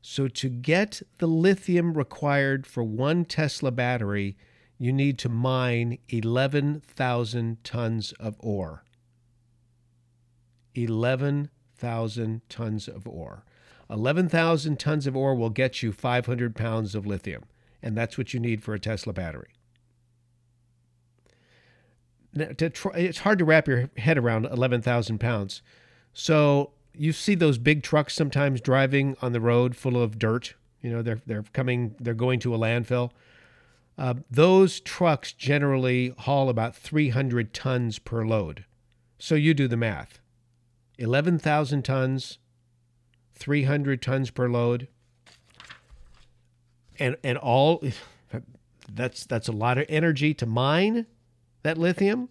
So, 0.00 0.28
to 0.28 0.48
get 0.48 1.02
the 1.18 1.26
lithium 1.26 1.94
required 1.94 2.66
for 2.66 2.82
one 2.82 3.24
Tesla 3.24 3.70
battery, 3.70 4.36
you 4.78 4.92
need 4.92 5.18
to 5.18 5.28
mine 5.28 5.98
11,000 6.08 7.64
tons 7.64 8.12
of 8.12 8.36
ore. 8.38 8.84
11,000 10.74 12.40
tons 12.48 12.88
of 12.88 13.06
ore. 13.08 13.44
11,000 13.90 14.78
tons 14.78 15.06
of 15.06 15.16
ore 15.16 15.34
will 15.34 15.50
get 15.50 15.82
you 15.82 15.92
500 15.92 16.54
pounds 16.54 16.94
of 16.94 17.06
lithium, 17.06 17.44
and 17.82 17.96
that's 17.96 18.16
what 18.16 18.32
you 18.32 18.40
need 18.40 18.62
for 18.62 18.74
a 18.74 18.78
Tesla 18.78 19.12
battery. 19.12 19.57
Try, 22.36 22.92
it's 22.96 23.18
hard 23.18 23.38
to 23.38 23.44
wrap 23.44 23.68
your 23.68 23.90
head 23.96 24.18
around 24.18 24.46
11,000 24.46 25.18
pounds. 25.18 25.62
So 26.12 26.72
you 26.94 27.12
see 27.12 27.34
those 27.34 27.58
big 27.58 27.82
trucks 27.82 28.14
sometimes 28.14 28.60
driving 28.60 29.16
on 29.22 29.32
the 29.32 29.40
road 29.40 29.76
full 29.76 30.00
of 30.00 30.18
dirt. 30.18 30.54
You 30.82 30.90
know, 30.90 31.02
they're 31.02 31.20
they're 31.26 31.44
coming, 31.52 31.94
they're 31.98 32.14
going 32.14 32.40
to 32.40 32.54
a 32.54 32.58
landfill. 32.58 33.10
Uh, 33.96 34.14
those 34.30 34.78
trucks 34.78 35.32
generally 35.32 36.14
haul 36.18 36.48
about 36.48 36.76
300 36.76 37.52
tons 37.52 37.98
per 37.98 38.24
load. 38.24 38.64
So 39.18 39.34
you 39.34 39.54
do 39.54 39.66
the 39.66 39.76
math. 39.76 40.20
11,000 40.98 41.82
tons, 41.84 42.38
300 43.34 44.00
tons 44.00 44.30
per 44.30 44.48
load. 44.48 44.88
And 46.98 47.16
and 47.22 47.38
all 47.38 47.82
that's 48.92 49.26
that's 49.26 49.48
a 49.48 49.52
lot 49.52 49.78
of 49.78 49.86
energy 49.88 50.34
to 50.34 50.46
mine 50.46 51.06
that 51.68 51.76
lithium. 51.76 52.30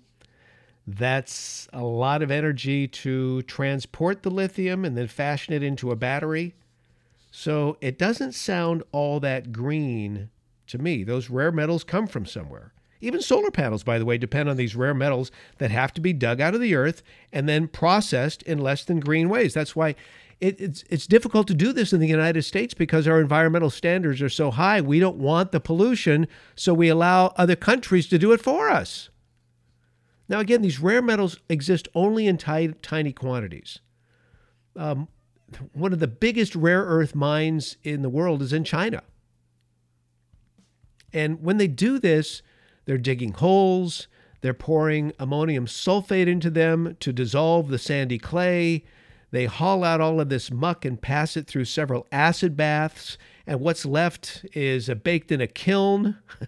That's 0.87 1.67
a 1.71 1.83
lot 1.83 2.23
of 2.23 2.31
energy 2.31 2.87
to 2.87 3.43
transport 3.43 4.23
the 4.23 4.31
lithium 4.31 4.83
and 4.83 4.97
then 4.97 5.07
fashion 5.07 5.53
it 5.53 5.61
into 5.61 5.91
a 5.91 5.95
battery. 5.95 6.55
So 7.29 7.77
it 7.79 7.99
doesn't 7.99 8.33
sound 8.33 8.81
all 8.91 9.19
that 9.19 9.51
green 9.51 10.29
to 10.67 10.79
me. 10.79 11.03
Those 11.03 11.29
rare 11.29 11.51
metals 11.51 11.83
come 11.83 12.07
from 12.07 12.25
somewhere. 12.25 12.73
Even 12.99 13.21
solar 13.21 13.51
panels, 13.51 13.83
by 13.83 13.99
the 13.99 14.05
way, 14.05 14.17
depend 14.17 14.49
on 14.49 14.57
these 14.57 14.75
rare 14.75 14.95
metals 14.95 15.29
that 15.59 15.69
have 15.69 15.93
to 15.93 16.01
be 16.01 16.13
dug 16.13 16.41
out 16.41 16.55
of 16.55 16.61
the 16.61 16.73
earth 16.73 17.03
and 17.31 17.47
then 17.47 17.67
processed 17.67 18.41
in 18.43 18.57
less 18.57 18.83
than 18.83 18.99
green 18.99 19.29
ways. 19.29 19.53
That's 19.53 19.75
why 19.75 19.93
it, 20.39 20.59
it's 20.59 20.83
it's 20.89 21.07
difficult 21.07 21.47
to 21.47 21.53
do 21.53 21.73
this 21.73 21.93
in 21.93 21.99
the 21.99 22.07
United 22.07 22.43
States 22.43 22.73
because 22.73 23.07
our 23.07 23.19
environmental 23.19 23.69
standards 23.69 24.21
are 24.21 24.29
so 24.29 24.51
high. 24.51 24.81
We 24.81 24.99
don't 24.99 25.17
want 25.17 25.51
the 25.51 25.59
pollution, 25.59 26.27
so 26.55 26.73
we 26.73 26.89
allow 26.89 27.33
other 27.37 27.55
countries 27.55 28.07
to 28.07 28.17
do 28.17 28.31
it 28.31 28.41
for 28.41 28.69
us. 28.69 29.09
Now, 30.29 30.39
again, 30.39 30.61
these 30.61 30.79
rare 30.79 31.01
metals 31.01 31.39
exist 31.49 31.87
only 31.95 32.27
in 32.27 32.37
tiny, 32.37 32.73
tiny 32.81 33.13
quantities. 33.13 33.79
Um, 34.75 35.07
one 35.73 35.93
of 35.93 35.99
the 35.99 36.07
biggest 36.07 36.55
rare 36.55 36.83
earth 36.83 37.15
mines 37.15 37.77
in 37.83 38.01
the 38.01 38.09
world 38.09 38.41
is 38.41 38.51
in 38.51 38.63
China. 38.63 39.03
And 41.13 41.41
when 41.41 41.57
they 41.57 41.67
do 41.67 41.99
this, 41.99 42.41
they're 42.85 42.97
digging 42.97 43.31
holes, 43.31 44.07
they're 44.41 44.53
pouring 44.53 45.13
ammonium 45.19 45.65
sulfate 45.65 46.27
into 46.27 46.49
them 46.49 46.95
to 46.99 47.13
dissolve 47.13 47.69
the 47.69 47.79
sandy 47.79 48.19
clay. 48.19 48.83
They 49.31 49.45
haul 49.45 49.83
out 49.83 50.01
all 50.01 50.19
of 50.19 50.29
this 50.29 50.51
muck 50.51 50.85
and 50.85 51.01
pass 51.01 51.35
it 51.35 51.47
through 51.47 51.65
several 51.65 52.07
acid 52.11 52.55
baths, 52.55 53.17
and 53.45 53.59
what's 53.59 53.85
left 53.85 54.45
is 54.53 54.89
baked 55.03 55.31
in 55.31 55.41
a 55.41 55.47
kiln. 55.47 56.17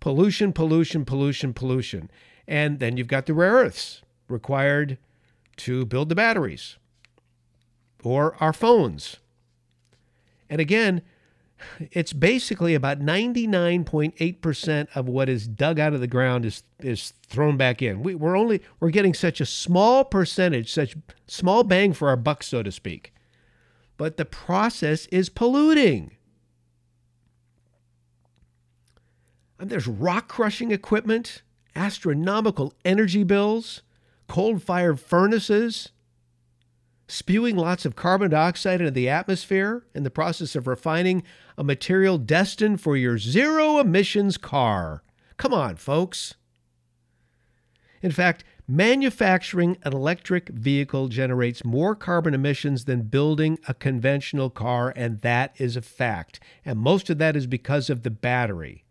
pollution, 0.00 0.52
pollution, 0.52 1.04
pollution, 1.04 1.52
pollution. 1.54 2.10
And 2.48 2.80
then 2.80 2.96
you've 2.96 3.08
got 3.08 3.26
the 3.26 3.34
rare 3.34 3.52
earths 3.52 4.00
required 4.26 4.96
to 5.58 5.84
build 5.84 6.08
the 6.08 6.14
batteries 6.14 6.78
or 8.02 8.34
our 8.40 8.54
phones. 8.54 9.18
And 10.48 10.60
again, 10.60 11.02
it's 11.90 12.14
basically 12.14 12.74
about 12.74 13.00
99.8% 13.00 14.88
of 14.94 15.08
what 15.08 15.28
is 15.28 15.46
dug 15.46 15.78
out 15.78 15.92
of 15.92 16.00
the 16.00 16.06
ground 16.06 16.46
is 16.46 16.62
is 16.78 17.12
thrown 17.26 17.56
back 17.56 17.82
in. 17.82 18.02
We, 18.02 18.14
we're 18.14 18.36
only 18.36 18.62
we're 18.80 18.90
getting 18.90 19.12
such 19.12 19.40
a 19.40 19.46
small 19.46 20.04
percentage, 20.04 20.72
such 20.72 20.96
small 21.26 21.64
bang 21.64 21.92
for 21.92 22.08
our 22.08 22.16
buck, 22.16 22.42
so 22.42 22.62
to 22.62 22.72
speak. 22.72 23.12
But 23.96 24.16
the 24.16 24.24
process 24.24 25.06
is 25.06 25.28
polluting. 25.28 26.12
There's 29.58 29.88
rock 29.88 30.28
crushing 30.28 30.70
equipment 30.70 31.42
astronomical 31.74 32.74
energy 32.84 33.24
bills, 33.24 33.82
coal 34.26 34.58
fired 34.58 35.00
furnaces, 35.00 35.90
spewing 37.08 37.56
lots 37.56 37.84
of 37.86 37.96
carbon 37.96 38.30
dioxide 38.30 38.80
into 38.80 38.90
the 38.90 39.08
atmosphere 39.08 39.86
in 39.94 40.02
the 40.02 40.10
process 40.10 40.54
of 40.54 40.66
refining 40.66 41.22
a 41.56 41.64
material 41.64 42.18
destined 42.18 42.80
for 42.80 42.96
your 42.96 43.18
zero 43.18 43.78
emissions 43.78 44.36
car. 44.36 45.02
Come 45.38 45.54
on, 45.54 45.76
folks. 45.76 46.34
In 48.02 48.12
fact, 48.12 48.44
manufacturing 48.68 49.78
an 49.82 49.92
electric 49.92 50.50
vehicle 50.50 51.08
generates 51.08 51.64
more 51.64 51.94
carbon 51.94 52.34
emissions 52.34 52.84
than 52.84 53.02
building 53.02 53.58
a 53.66 53.74
conventional 53.74 54.50
car, 54.50 54.92
and 54.94 55.20
that 55.22 55.54
is 55.58 55.76
a 55.76 55.82
fact. 55.82 56.38
And 56.64 56.78
most 56.78 57.08
of 57.08 57.18
that 57.18 57.34
is 57.34 57.46
because 57.46 57.88
of 57.88 58.02
the 58.02 58.10
battery. 58.10 58.84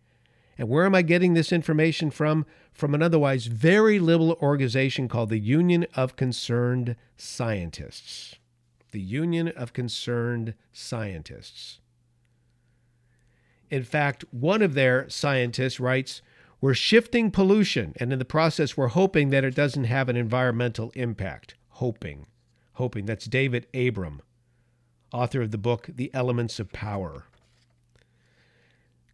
And 0.58 0.70
where 0.70 0.86
am 0.86 0.96
I 0.96 1.02
getting 1.04 1.34
this 1.34 1.52
information 1.52 2.10
from? 2.10 2.46
From 2.72 2.96
an 2.96 3.04
otherwise 3.04 3.46
very 3.46 4.00
liberal 4.00 4.38
organization 4.42 5.08
called 5.08 5.30
the 5.30 5.40
Union 5.40 5.86
of 5.96 6.16
Concerned 6.16 6.96
Scientists. 7.16 8.36
The 8.92 9.02
Union 9.02 9.50
of 9.50 9.74
Concerned 9.74 10.56
Scientists. 10.74 11.80
In 13.70 13.84
fact, 13.84 14.24
one 14.32 14.62
of 14.62 14.74
their 14.74 15.10
scientists 15.10 15.80
writes, 15.80 16.22
We're 16.62 16.74
shifting 16.74 17.32
pollution, 17.32 17.94
and 17.98 18.14
in 18.14 18.20
the 18.20 18.26
process, 18.26 18.78
we're 18.78 18.88
hoping 18.88 19.30
that 19.30 19.44
it 19.44 19.56
doesn't 19.56 19.84
have 19.84 20.10
an 20.10 20.16
environmental 20.16 20.92
impact. 20.96 21.56
Hoping. 21.70 22.28
Hoping. 22.74 23.06
That's 23.06 23.26
David 23.26 23.68
Abram, 23.74 24.22
author 25.12 25.42
of 25.42 25.52
the 25.52 25.58
book, 25.58 25.90
The 25.94 26.10
Elements 26.14 26.60
of 26.60 26.72
Power. 26.72 27.26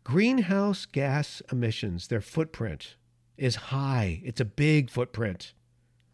Greenhouse 0.04 0.86
gas 0.86 1.42
emissions, 1.52 2.08
their 2.08 2.22
footprint 2.22 2.96
is 3.38 3.56
high. 3.56 4.22
It's 4.24 4.42
a 4.42 4.46
big 4.46 4.90
footprint 4.90 5.54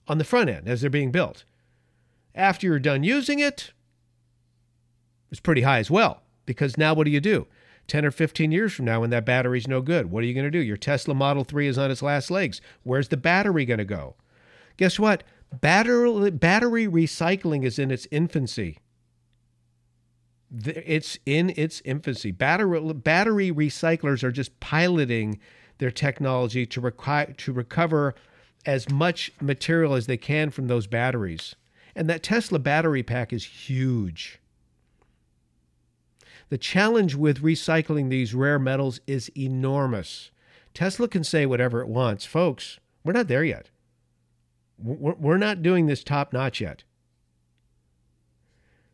on 0.08 0.18
the 0.18 0.24
front 0.24 0.50
end 0.50 0.68
as 0.68 0.82
they're 0.82 0.90
being 0.90 1.12
built. 1.12 1.44
After 2.36 2.68
you're 2.68 2.80
done 2.80 3.04
using 3.04 3.40
it, 3.40 3.72
it's 5.32 5.40
pretty 5.40 5.62
high 5.62 5.80
as 5.80 5.90
well. 5.90 6.22
Because 6.46 6.78
now 6.78 6.94
what 6.94 7.06
do 7.06 7.12
you 7.12 7.20
do? 7.20 7.48
10 7.88 8.06
or 8.06 8.12
15 8.12 8.52
years 8.52 8.74
from 8.74 8.86
now, 8.86 9.02
when 9.02 9.10
that 9.10 9.26
battery's 9.26 9.68
no 9.68 9.82
good, 9.82 10.12
what 10.12 10.24
are 10.24 10.28
you 10.28 10.34
going 10.34 10.46
to 10.46 10.52
do? 10.52 10.60
Your 10.60 10.78
Tesla 10.78 11.16
Model 11.16 11.44
3 11.44 11.68
is 11.68 11.78
on 11.78 11.90
its 11.90 12.04
last 12.04 12.30
legs. 12.30 12.62
Where's 12.84 13.08
the 13.08 13.18
battery 13.18 13.66
going 13.66 13.80
to 13.80 13.86
go? 13.86 14.16
Guess 14.78 15.00
what? 15.00 15.24
Battery, 15.52 16.30
battery 16.30 16.88
recycling 16.88 17.66
is 17.66 17.80
in 17.80 17.90
its 17.90 18.08
infancy 18.12 18.78
it's 20.52 21.18
in 21.26 21.54
its 21.56 21.82
infancy. 21.86 22.32
Battery, 22.32 22.94
battery 22.94 23.52
recyclers 23.52 24.24
are 24.24 24.32
just 24.32 24.60
piloting 24.60 25.40
their 25.78 25.92
technology 25.92 26.66
to, 26.66 26.82
requi- 26.82 27.38
to 27.38 27.54
recover 27.54 28.16
as 28.66 28.90
much 28.90 29.32
material 29.42 29.94
as 29.94 30.08
they 30.08 30.18
can 30.18 30.50
from 30.50 30.68
those 30.68 30.88
batteries. 30.88 31.56
And 31.96 32.10
that 32.10 32.24
Tesla 32.24 32.60
battery 32.60 33.04
pack 33.04 33.32
is 33.32 33.46
huge. 33.46 34.40
The 36.50 36.58
challenge 36.58 37.16
with 37.16 37.44
recycling 37.44 38.10
these 38.10 38.34
rare 38.34 38.60
metals 38.60 39.00
is 39.06 39.32
enormous. 39.38 40.32
Tesla 40.74 41.08
can 41.08 41.24
say 41.24 41.46
whatever 41.46 41.82
it 41.82 41.88
wants. 41.88 42.26
Folks, 42.26 42.80
we're 43.04 43.14
not 43.14 43.28
there 43.28 43.44
yet. 43.44 43.70
We're 44.78 45.38
not 45.38 45.62
doing 45.62 45.88
this 45.88 46.04
top 46.04 46.32
notch 46.32 46.62
yet. 46.62 46.84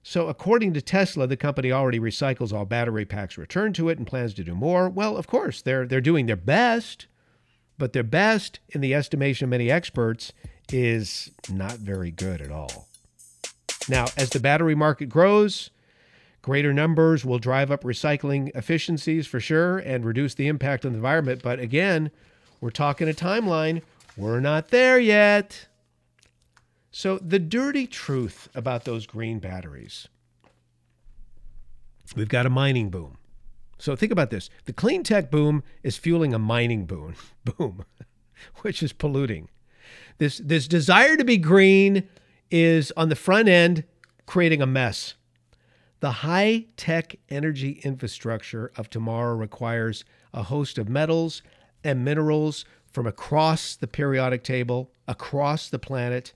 So, 0.08 0.28
according 0.28 0.76
to 0.76 0.84
Tesla, 0.84 1.26
the 1.26 1.36
company 1.36 1.72
already 1.72 2.00
recycles 2.00 2.54
all 2.54 2.63
battery 2.63 3.06
packs 3.06 3.39
returned 3.39 3.74
to 3.74 3.89
it 3.89 3.98
and 3.98 4.06
plans 4.06 4.36
to 4.36 4.44
do 4.44 4.54
more. 4.54 4.88
Well, 4.88 5.18
of 5.18 5.26
course, 5.26 5.63
they're, 5.63 5.88
they're 5.88 6.00
doing 6.00 6.28
their 6.28 6.36
best, 6.36 7.08
but 7.80 7.94
their 7.94 8.04
best, 8.04 8.60
in 8.70 8.82
the 8.82 8.94
estimation 8.94 9.46
of 9.46 9.50
many 9.50 9.72
experts, 9.72 10.32
is 10.72 11.32
not 11.50 11.78
very 11.78 12.12
good 12.12 12.39
at 12.39 12.52
all. 12.52 12.88
Now, 13.89 14.06
as 14.15 14.30
the 14.30 14.39
battery 14.39 14.76
market 14.76 15.08
grows, 15.08 15.72
greater 16.44 16.72
numbers 16.72 17.26
will 17.26 17.39
drive 17.39 17.72
up 17.72 17.84
recycling 17.84 18.56
efficiencies 18.56 19.26
for 19.26 19.39
sure 19.39 19.80
and 19.80 20.06
reduce 20.06 20.36
the 20.36 20.48
impact 20.48 20.86
on 20.86 20.91
the 20.91 20.98
environment. 21.00 21.41
But 21.41 21.60
again, 21.60 22.12
we're 22.62 22.70
talking 22.70 23.10
a 23.10 23.13
timeline. 23.13 23.82
We're 24.15 24.39
not 24.39 24.68
there 24.68 25.00
yet. 25.00 25.65
So, 26.97 27.17
the 27.17 27.39
dirty 27.39 27.88
truth 27.88 28.47
about 28.55 28.86
those 28.86 29.05
green 29.05 29.39
batteries 29.39 30.08
we've 32.15 32.29
got 32.29 32.45
a 32.45 32.49
mining 32.49 32.89
boom. 32.89 33.17
So, 33.77 33.97
think 33.97 34.13
about 34.13 34.29
this 34.29 34.49
the 34.63 34.71
clean 34.71 35.03
tech 35.03 35.29
boom 35.29 35.62
is 35.84 35.97
fueling 35.97 36.34
a 36.34 36.39
mining 36.39 36.86
boom. 36.86 37.15
boom. 37.43 37.84
which 38.62 38.81
is 38.81 38.93
polluting. 38.93 39.49
This 40.19 40.38
this 40.38 40.69
desire 40.69 41.17
to 41.17 41.25
be 41.25 41.36
green 41.36 42.08
is 42.49 42.93
on 42.95 43.10
the 43.10 43.15
front 43.17 43.49
end 43.49 43.84
creating 44.25 44.62
a 44.62 44.65
mess. 44.65 45.15
The 45.99 46.12
high 46.23 46.67
tech 46.77 47.17
energy 47.27 47.81
infrastructure 47.84 48.71
of 48.77 48.89
tomorrow 48.89 49.36
requires 49.36 50.05
a 50.34 50.43
host 50.43 50.77
of 50.77 50.88
metals 50.88 51.41
and 51.84 52.05
minerals 52.05 52.63
from 52.89 53.05
across 53.05 53.75
the 53.75 53.88
periodic 53.88 54.45
table, 54.45 54.93
across 55.10 55.67
the 55.67 55.77
planet. 55.77 56.31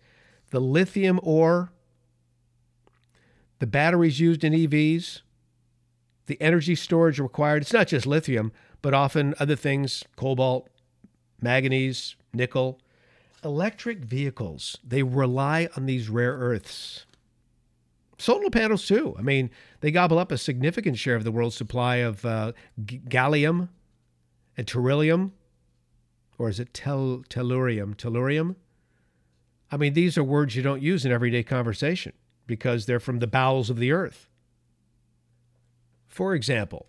The 0.52 0.60
lithium 0.60 1.20
ore, 1.24 1.72
the 3.60 3.68
batteries 3.68 4.20
used 4.20 4.44
in 4.44 4.54
EVs, 4.54 5.22
the 6.26 6.42
energy 6.42 6.76
storage 6.76 7.20
required. 7.20 7.64
It's 7.64 7.74
not 7.74 7.88
just 7.88 8.08
lithium, 8.08 8.52
but 8.82 8.94
often 8.94 9.36
other 9.40 9.56
things 9.56 10.04
cobalt, 10.16 10.70
manganese, 11.42 12.16
nickel. 12.34 12.80
Electric 13.44 14.00
vehicles, 14.00 14.78
they 14.86 15.02
rely 15.02 15.70
on 15.78 15.86
these 15.86 16.10
rare 16.10 16.34
earths. 16.34 17.06
Solar 18.18 18.50
panels, 18.50 18.86
too. 18.86 19.16
I 19.18 19.22
mean, 19.22 19.50
they 19.80 19.92
gobble 19.92 20.20
up 20.20 20.32
a 20.32 20.38
significant 20.38 20.98
share 20.98 21.16
of 21.16 21.24
the 21.24 21.32
world's 21.32 21.56
supply 21.56 21.98
of 21.98 22.26
uh, 22.26 22.52
g- 22.84 23.00
gallium 23.08 23.70
and 24.58 24.68
beryllium. 24.70 25.32
Or 26.38 26.50
is 26.50 26.60
it 26.60 26.74
tel- 26.74 27.24
tellurium? 27.30 27.96
Tellurium? 27.96 28.56
I 29.72 29.78
mean, 29.78 29.94
these 29.94 30.18
are 30.18 30.24
words 30.24 30.56
you 30.56 30.64
don't 30.64 30.82
use 30.82 31.06
in 31.06 31.12
everyday 31.12 31.44
conversation 31.44 32.14
because 32.48 32.86
they're 32.86 33.00
from 33.00 33.20
the 33.20 33.28
bowels 33.28 33.70
of 33.70 33.78
the 33.78 33.92
earth. 33.92 34.28
For 36.08 36.34
example, 36.34 36.88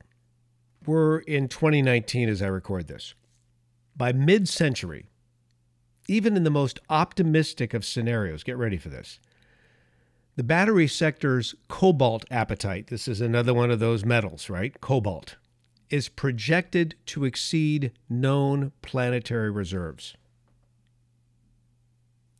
we're 0.87 1.19
in 1.19 1.49
2019 1.49 2.29
as 2.29 2.41
I 2.41 2.47
record 2.47 2.89
this. 2.89 3.15
By 3.95 4.13
mid 4.13 4.49
century, 4.49 5.11
even 6.09 6.37
in 6.37 6.45
the 6.45 6.51
most 6.51 6.81
optimistic 6.89 7.75
of 7.75 7.85
scenarios, 7.85 8.43
get 8.43 8.57
ready 8.57 8.79
for 8.79 8.89
this. 8.89 9.21
The 10.37 10.43
battery 10.43 10.89
sector's 10.89 11.55
cobalt 11.69 12.25
appetite, 12.31 12.87
this 12.87 13.07
is 13.07 13.21
another 13.21 13.53
one 13.53 13.71
of 13.71 13.79
those 13.79 14.05
metals, 14.05 14.49
right? 14.49 14.81
Cobalt, 14.81 15.37
is 15.91 16.09
projected 16.09 16.95
to 17.07 17.25
exceed 17.25 17.93
known 18.09 18.73
planetary 18.81 19.51
reserves. 19.51 20.17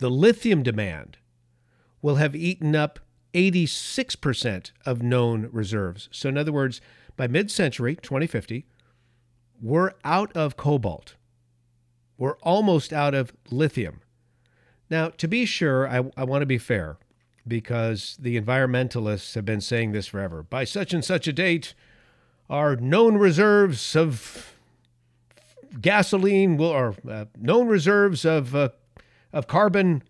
The 0.01 0.11
lithium 0.11 0.63
demand 0.63 1.19
will 2.03 2.17
have 2.17 2.35
eaten 2.35 2.75
up 2.75 2.99
86% 3.35 4.73
of 4.85 5.03
known 5.03 5.49
reserves. 5.53 6.09
So, 6.11 6.29
in 6.29 6.39
other 6.39 6.53
words, 6.53 6.81
by 7.17 7.27
mid 7.27 7.51
century, 7.51 7.97
2050, 7.97 8.67
we're 9.61 9.93
out 10.03 10.35
of 10.35 10.57
cobalt. 10.57 11.17
We're 12.17 12.39
almost 12.39 12.93
out 12.93 13.15
of 13.15 13.33
lithium. 13.51 14.01
Now, 14.89 15.11
to 15.11 15.29
be 15.29 15.45
sure, 15.45 15.87
I, 15.87 16.11
I 16.17 16.25
want 16.25 16.43
to 16.43 16.47
be 16.47 16.59
fair 16.59 16.97
because 17.47 18.17
the 18.19 18.41
environmentalists 18.41 19.35
have 19.35 19.45
been 19.45 19.61
saying 19.61 19.93
this 19.93 20.07
forever. 20.07 20.43
By 20.43 20.65
such 20.65 20.93
and 20.95 21.05
such 21.05 21.29
a 21.29 21.33
date, 21.33 21.75
our 22.49 22.75
known 22.77 23.17
reserves 23.17 23.95
of 23.95 24.57
gasoline 25.81 26.57
will, 26.57 26.71
or 26.71 26.95
uh, 27.09 27.27
known 27.39 27.69
reserves 27.69 28.25
of, 28.25 28.55
uh, 28.55 28.71
of 29.33 29.47
carbon 29.47 30.03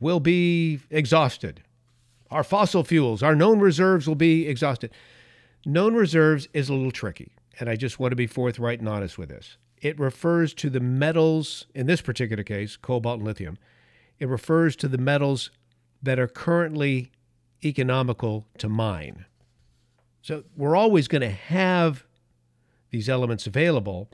will 0.00 0.20
be 0.20 0.80
exhausted. 0.90 1.62
Our 2.30 2.44
fossil 2.44 2.84
fuels, 2.84 3.22
our 3.22 3.34
known 3.34 3.60
reserves 3.60 4.06
will 4.06 4.14
be 4.16 4.46
exhausted. 4.46 4.90
Known 5.64 5.94
reserves 5.94 6.48
is 6.52 6.68
a 6.68 6.74
little 6.74 6.90
tricky, 6.90 7.32
and 7.58 7.68
I 7.68 7.76
just 7.76 7.98
want 7.98 8.12
to 8.12 8.16
be 8.16 8.26
forthright 8.26 8.80
and 8.80 8.88
honest 8.88 9.18
with 9.18 9.28
this. 9.28 9.56
It 9.80 9.98
refers 9.98 10.54
to 10.54 10.70
the 10.70 10.80
metals, 10.80 11.66
in 11.74 11.86
this 11.86 12.00
particular 12.00 12.42
case, 12.42 12.76
cobalt 12.76 13.18
and 13.18 13.26
lithium, 13.26 13.58
it 14.18 14.28
refers 14.28 14.76
to 14.76 14.88
the 14.88 14.98
metals 14.98 15.50
that 16.02 16.18
are 16.18 16.28
currently 16.28 17.10
economical 17.64 18.46
to 18.58 18.68
mine. 18.68 19.26
So 20.22 20.44
we're 20.56 20.76
always 20.76 21.08
going 21.08 21.22
to 21.22 21.30
have 21.30 22.04
these 22.90 23.08
elements 23.08 23.46
available, 23.46 24.08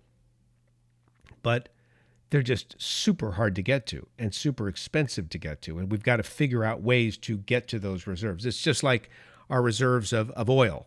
but 1.43 1.69
they're 2.33 2.43
just 2.43 2.75
super 2.81 3.33
hard 3.33 3.55
to 3.55 3.61
get 3.61 3.87
to 3.87 4.07
and 4.19 4.35
super 4.35 4.67
expensive 4.67 5.29
to 5.29 5.37
get 5.37 5.61
to. 5.61 5.79
And 5.79 5.93
we've 5.93 6.03
got 6.03 6.17
to 6.17 6.23
figure 6.23 6.65
out 6.65 6.81
ways 6.81 7.19
to 7.19 7.37
get 7.37 7.69
to 7.69 7.79
those 7.79 8.07
reserves. 8.07 8.47
It's 8.47 8.63
just 8.63 8.83
like 8.83 9.11
our 9.51 9.61
reserves 9.61 10.15
of, 10.15 10.31
of 10.31 10.49
oil. 10.49 10.87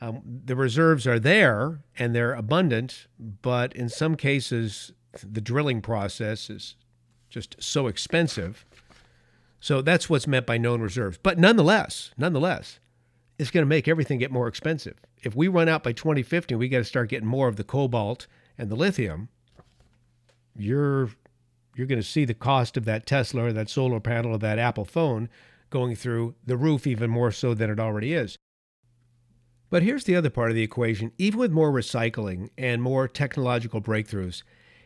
Um, 0.00 0.22
the 0.44 0.54
reserves 0.54 1.04
are 1.04 1.18
there 1.18 1.80
and 1.98 2.14
they're 2.14 2.32
abundant, 2.32 3.08
but 3.18 3.74
in 3.74 3.88
some 3.88 4.14
cases, 4.14 4.92
the 5.20 5.40
drilling 5.40 5.82
process 5.82 6.48
is 6.48 6.76
just 7.28 7.56
so 7.58 7.88
expensive. 7.88 8.64
So 9.58 9.82
that's 9.82 10.08
what's 10.08 10.28
meant 10.28 10.46
by 10.46 10.58
known 10.58 10.80
reserves. 10.80 11.18
But 11.20 11.40
nonetheless, 11.40 12.12
nonetheless, 12.16 12.78
it's 13.36 13.50
going 13.50 13.62
to 13.62 13.68
make 13.68 13.88
everything 13.88 14.20
get 14.20 14.30
more 14.30 14.46
expensive. 14.46 15.00
If 15.24 15.34
we 15.34 15.48
run 15.48 15.68
out 15.68 15.82
by 15.82 15.90
2050, 15.90 16.54
we 16.54 16.68
got 16.68 16.78
to 16.78 16.84
start 16.84 17.08
getting 17.08 17.26
more 17.26 17.48
of 17.48 17.56
the 17.56 17.64
cobalt 17.64 18.28
and 18.56 18.70
the 18.70 18.76
lithium 18.76 19.28
you're 20.58 21.10
you're 21.74 21.86
going 21.86 22.00
to 22.00 22.06
see 22.06 22.24
the 22.24 22.34
cost 22.34 22.76
of 22.76 22.84
that 22.86 23.06
Tesla 23.06 23.44
or 23.44 23.52
that 23.52 23.68
solar 23.68 24.00
panel 24.00 24.32
or 24.34 24.38
that 24.38 24.58
Apple 24.58 24.84
phone 24.84 25.28
going 25.68 25.94
through 25.94 26.34
the 26.44 26.56
roof 26.56 26.86
even 26.86 27.10
more 27.10 27.30
so 27.30 27.52
than 27.52 27.70
it 27.70 27.78
already 27.78 28.14
is. 28.14 28.36
But 29.68 29.82
here's 29.82 30.04
the 30.04 30.16
other 30.16 30.30
part 30.30 30.50
of 30.50 30.54
the 30.54 30.62
equation. 30.62 31.12
Even 31.18 31.38
with 31.40 31.50
more 31.50 31.72
recycling 31.72 32.48
and 32.56 32.82
more 32.82 33.08
technological 33.08 33.82
breakthroughs, 33.82 34.42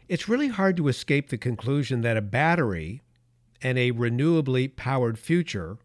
it's 0.08 0.28
really 0.28 0.48
hard 0.48 0.76
to 0.78 0.88
escape 0.88 1.28
the 1.28 1.38
conclusion 1.38 2.00
that 2.00 2.16
a 2.16 2.22
battery 2.22 3.02
and 3.62 3.78
a 3.78 3.92
renewably 3.92 4.74
powered 4.74 5.18
future 5.18 5.78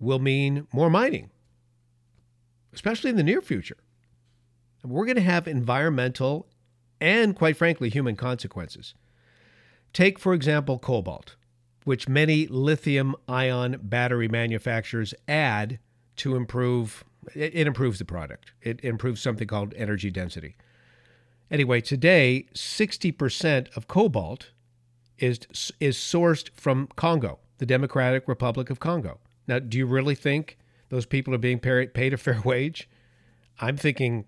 will 0.00 0.18
mean 0.18 0.66
more 0.72 0.90
mining, 0.90 1.30
especially 2.72 3.10
in 3.10 3.16
the 3.16 3.22
near 3.22 3.40
future. 3.40 3.76
We're 4.82 5.04
going 5.04 5.16
to 5.16 5.22
have 5.22 5.46
environmental 5.46 6.46
and, 7.00 7.36
quite 7.36 7.56
frankly, 7.56 7.88
human 7.88 8.16
consequences. 8.16 8.94
Take, 9.92 10.18
for 10.18 10.34
example, 10.34 10.78
cobalt, 10.78 11.36
which 11.84 12.08
many 12.08 12.46
lithium 12.48 13.14
ion 13.28 13.80
battery 13.82 14.28
manufacturers 14.28 15.14
add 15.28 15.78
to 16.16 16.36
improve 16.36 17.04
it, 17.34 17.54
improves 17.54 17.98
the 17.98 18.04
product. 18.04 18.52
It 18.62 18.80
improves 18.82 19.20
something 19.20 19.46
called 19.46 19.74
energy 19.74 20.10
density. 20.10 20.56
Anyway, 21.50 21.80
today 21.80 22.46
60% 22.54 23.76
of 23.76 23.88
cobalt 23.88 24.50
is 25.18 25.40
is 25.80 25.96
sourced 25.96 26.50
from 26.54 26.88
Congo, 26.96 27.38
the 27.58 27.66
Democratic 27.66 28.28
Republic 28.28 28.68
of 28.68 28.80
Congo. 28.80 29.18
Now, 29.46 29.60
do 29.60 29.78
you 29.78 29.86
really 29.86 30.14
think 30.14 30.58
those 30.88 31.06
people 31.06 31.34
are 31.34 31.38
being 31.38 31.58
paid 31.58 32.12
a 32.12 32.16
fair 32.16 32.40
wage? 32.44 32.88
I'm 33.60 33.76
thinking 33.76 34.26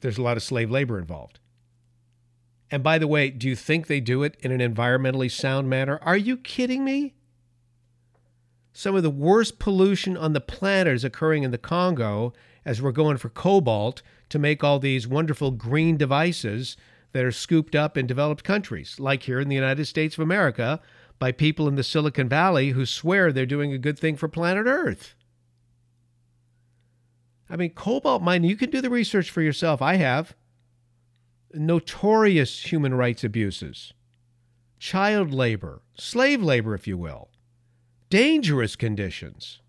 there's 0.00 0.18
a 0.18 0.22
lot 0.22 0.36
of 0.36 0.42
slave 0.42 0.70
labor 0.70 0.98
involved. 0.98 1.38
And 2.72 2.82
by 2.82 2.96
the 2.96 3.06
way, 3.06 3.28
do 3.28 3.46
you 3.46 3.54
think 3.54 3.86
they 3.86 4.00
do 4.00 4.22
it 4.22 4.34
in 4.40 4.50
an 4.50 4.74
environmentally 4.74 5.30
sound 5.30 5.68
manner? 5.68 6.00
Are 6.00 6.16
you 6.16 6.38
kidding 6.38 6.86
me? 6.86 7.12
Some 8.72 8.96
of 8.96 9.02
the 9.02 9.10
worst 9.10 9.58
pollution 9.58 10.16
on 10.16 10.32
the 10.32 10.40
planet 10.40 10.94
is 10.94 11.04
occurring 11.04 11.42
in 11.42 11.50
the 11.50 11.58
Congo 11.58 12.32
as 12.64 12.80
we're 12.80 12.90
going 12.90 13.18
for 13.18 13.28
cobalt 13.28 14.00
to 14.30 14.38
make 14.38 14.64
all 14.64 14.78
these 14.78 15.06
wonderful 15.06 15.50
green 15.50 15.98
devices 15.98 16.78
that 17.12 17.26
are 17.26 17.30
scooped 17.30 17.74
up 17.74 17.98
in 17.98 18.06
developed 18.06 18.42
countries, 18.42 18.98
like 18.98 19.24
here 19.24 19.38
in 19.38 19.50
the 19.50 19.54
United 19.54 19.84
States 19.84 20.14
of 20.14 20.22
America, 20.22 20.80
by 21.18 21.30
people 21.30 21.68
in 21.68 21.74
the 21.74 21.84
Silicon 21.84 22.26
Valley 22.26 22.70
who 22.70 22.86
swear 22.86 23.30
they're 23.30 23.44
doing 23.44 23.74
a 23.74 23.78
good 23.78 23.98
thing 23.98 24.16
for 24.16 24.28
planet 24.28 24.64
Earth. 24.66 25.14
I 27.50 27.56
mean, 27.56 27.74
cobalt 27.74 28.22
mining, 28.22 28.48
you 28.48 28.56
can 28.56 28.70
do 28.70 28.80
the 28.80 28.88
research 28.88 29.28
for 29.28 29.42
yourself. 29.42 29.82
I 29.82 29.96
have 29.96 30.34
notorious 31.54 32.70
human 32.72 32.94
rights 32.94 33.24
abuses, 33.24 33.92
child 34.78 35.32
labor, 35.32 35.82
slave 35.94 36.42
labor, 36.42 36.74
if 36.74 36.86
you 36.86 36.98
will, 36.98 37.28
dangerous 38.10 38.76
conditions. 38.76 39.60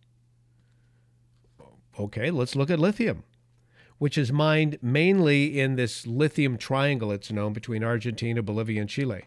Okay, 1.99 2.31
let's 2.31 2.55
look 2.55 2.69
at 2.69 2.79
lithium, 2.79 3.23
which 3.99 4.17
is 4.17 4.31
mined 4.31 4.79
mainly 4.81 5.59
in 5.59 5.75
this 5.75 6.07
lithium 6.07 6.57
triangle, 6.57 7.11
it's 7.11 7.31
known, 7.31 7.53
between 7.53 7.83
Argentina, 7.83 8.41
Bolivia, 8.41 8.81
and 8.81 8.89
Chile. 8.89 9.25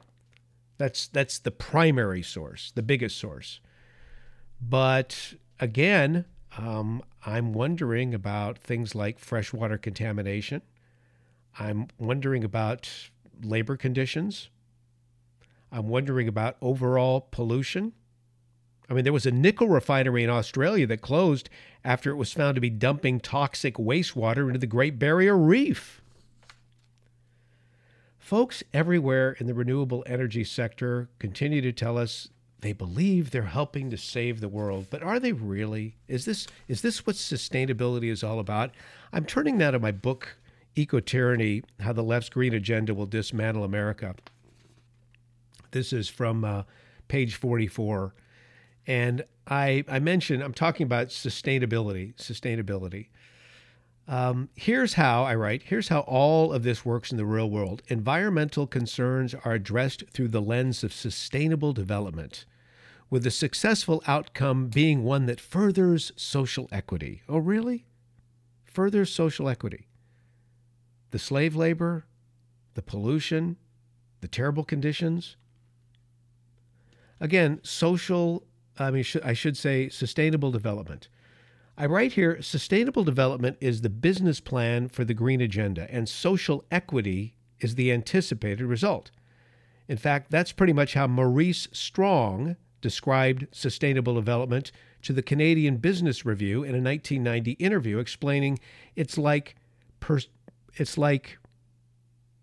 That's, 0.79 1.07
that's 1.09 1.39
the 1.39 1.51
primary 1.51 2.23
source, 2.23 2.73
the 2.75 2.83
biggest 2.83 3.17
source. 3.17 3.61
But 4.61 5.35
again, 5.61 6.25
um, 6.59 7.03
I'm 7.25 7.53
wondering 7.53 8.15
about 8.15 8.59
things 8.59 8.95
like 8.95 9.19
freshwater 9.19 9.79
contamination 9.79 10.63
I'm 11.59 11.89
wondering 11.99 12.45
about 12.45 12.91
labor 13.43 13.77
conditions. 13.77 14.49
I'm 15.73 15.89
wondering 15.89 16.29
about 16.29 16.57
overall 16.61 17.29
pollution. 17.31 17.93
I 18.89 18.95
mean, 18.95 19.05
there 19.05 19.13
was 19.13 19.27
a 19.27 19.31
nickel 19.31 19.69
refinery 19.69 20.23
in 20.23 20.31
Australia 20.31 20.87
that 20.87 21.01
closed 21.01 21.51
after 21.85 22.11
it 22.11 22.17
was 22.17 22.33
found 22.33 22.55
to 22.55 22.61
be 22.61 22.71
dumping 22.71 23.21
toxic 23.21 23.75
wastewater 23.75 24.47
into 24.47 24.59
the 24.59 24.67
Great 24.67 24.99
Barrier 24.99 25.37
Reef. 25.37 26.01
Folks 28.19 28.63
everywhere 28.75 29.37
in 29.39 29.47
the 29.47 29.55
renewable 29.55 30.05
energy 30.07 30.45
sector 30.45 31.09
continue 31.19 31.61
to 31.63 31.73
tell 31.73 31.97
us 31.97 32.29
they 32.61 32.73
believe 32.73 33.31
they're 33.31 33.43
helping 33.43 33.91
to 33.91 33.97
save 33.97 34.41
the 34.41 34.49
world, 34.49 34.87
but 34.91 35.03
are 35.03 35.21
they 35.21 35.33
really? 35.33 35.95
Is 36.09 36.25
this 36.25 36.47
is 36.69 36.83
this 36.83 37.07
what 37.07 37.17
sustainability 37.17 38.11
is 38.11 38.25
all 38.25 38.41
about? 38.41 38.73
I'm 39.13 39.25
turning 39.25 39.59
now 39.59 39.71
to 39.71 39.79
my 39.79 39.93
book 39.93 40.37
Eco 40.77 41.01
Tyranny: 41.01 41.63
How 41.81 41.95
the 41.95 42.03
Left's 42.03 42.29
Green 42.29 42.53
Agenda 42.53 42.95
Will 42.95 43.07
Dismantle 43.07 43.65
America. 43.65 44.15
This 45.71 45.91
is 45.91 46.11
from 46.11 46.45
uh, 46.45 46.65
page 47.09 47.35
44, 47.35 48.15
and 48.87 49.25
I 49.47 49.85
I 49.89 49.99
mentioned 49.99 50.43
I'm 50.43 50.53
talking 50.53 50.85
about 50.85 51.09
sustainability, 51.09 52.15
sustainability. 52.17 53.09
Um, 54.07 54.51
here's 54.55 54.93
how 54.95 55.25
I 55.25 55.35
write. 55.35 55.65
Here's 55.65 55.89
how 55.89 56.01
all 56.01 56.53
of 56.53 56.63
this 56.63 56.85
works 56.85 57.11
in 57.11 57.17
the 57.17 57.25
real 57.25 57.51
world. 57.51 57.83
Environmental 57.89 58.67
concerns 58.67 59.35
are 59.35 59.55
addressed 59.55 60.05
through 60.11 60.29
the 60.29 60.43
lens 60.43 60.85
of 60.85 60.93
sustainable 60.93 61.73
development, 61.73 62.45
with 63.09 63.25
the 63.25 63.31
successful 63.31 64.03
outcome 64.07 64.69
being 64.69 65.03
one 65.03 65.25
that 65.27 65.41
furthers 65.41 66.13
social 66.17 66.69
equity. 66.71 67.23
Oh, 67.29 67.39
really? 67.39 67.87
Furthers 68.65 69.11
social 69.11 69.49
equity. 69.49 69.86
The 71.11 71.19
slave 71.19 71.57
labor, 71.57 72.05
the 72.75 72.83
pollution, 72.83 73.57
the 74.21 74.29
terrible 74.29 74.65
conditions. 74.65 75.37
Again, 77.21 77.61
social, 77.63 78.45
I 78.79 78.91
mean, 78.91 79.05
I 79.25 79.33
should 79.33 79.57
say 79.57 79.89
sustainable 79.89 80.51
development 80.51 81.09
I 81.79 81.85
write 81.85 82.15
here 82.15 82.41
sustainable 82.41 83.05
development 83.05 83.59
is 83.61 83.83
the 83.83 83.91
business 83.91 84.41
plan 84.41 84.89
for 84.89 85.05
the 85.05 85.13
green 85.13 85.43
agenda, 85.43 85.87
and 85.93 86.09
social 86.09 86.65
equity 86.71 87.35
is 87.61 87.75
the 87.75 87.93
anticipated 87.93 88.65
result. 88.65 89.11
In 89.87 89.99
fact, 89.99 90.31
that's 90.31 90.53
pretty 90.53 90.73
much 90.73 90.95
how 90.95 91.07
Maurice 91.07 91.69
Strong 91.73 92.57
described 92.81 93.47
sustainable 93.53 94.15
development 94.15 94.73
to 95.03 95.13
the 95.13 95.23
Canadian 95.23 95.77
Business 95.77 96.25
Review 96.25 96.63
in 96.63 96.75
a 96.75 96.81
1990 96.81 97.53
interview, 97.53 97.99
explaining 97.99 98.59
it's 98.95 99.19
like 99.19 99.55
per, 100.01 100.21
it's 100.77 100.97
like 100.97 101.39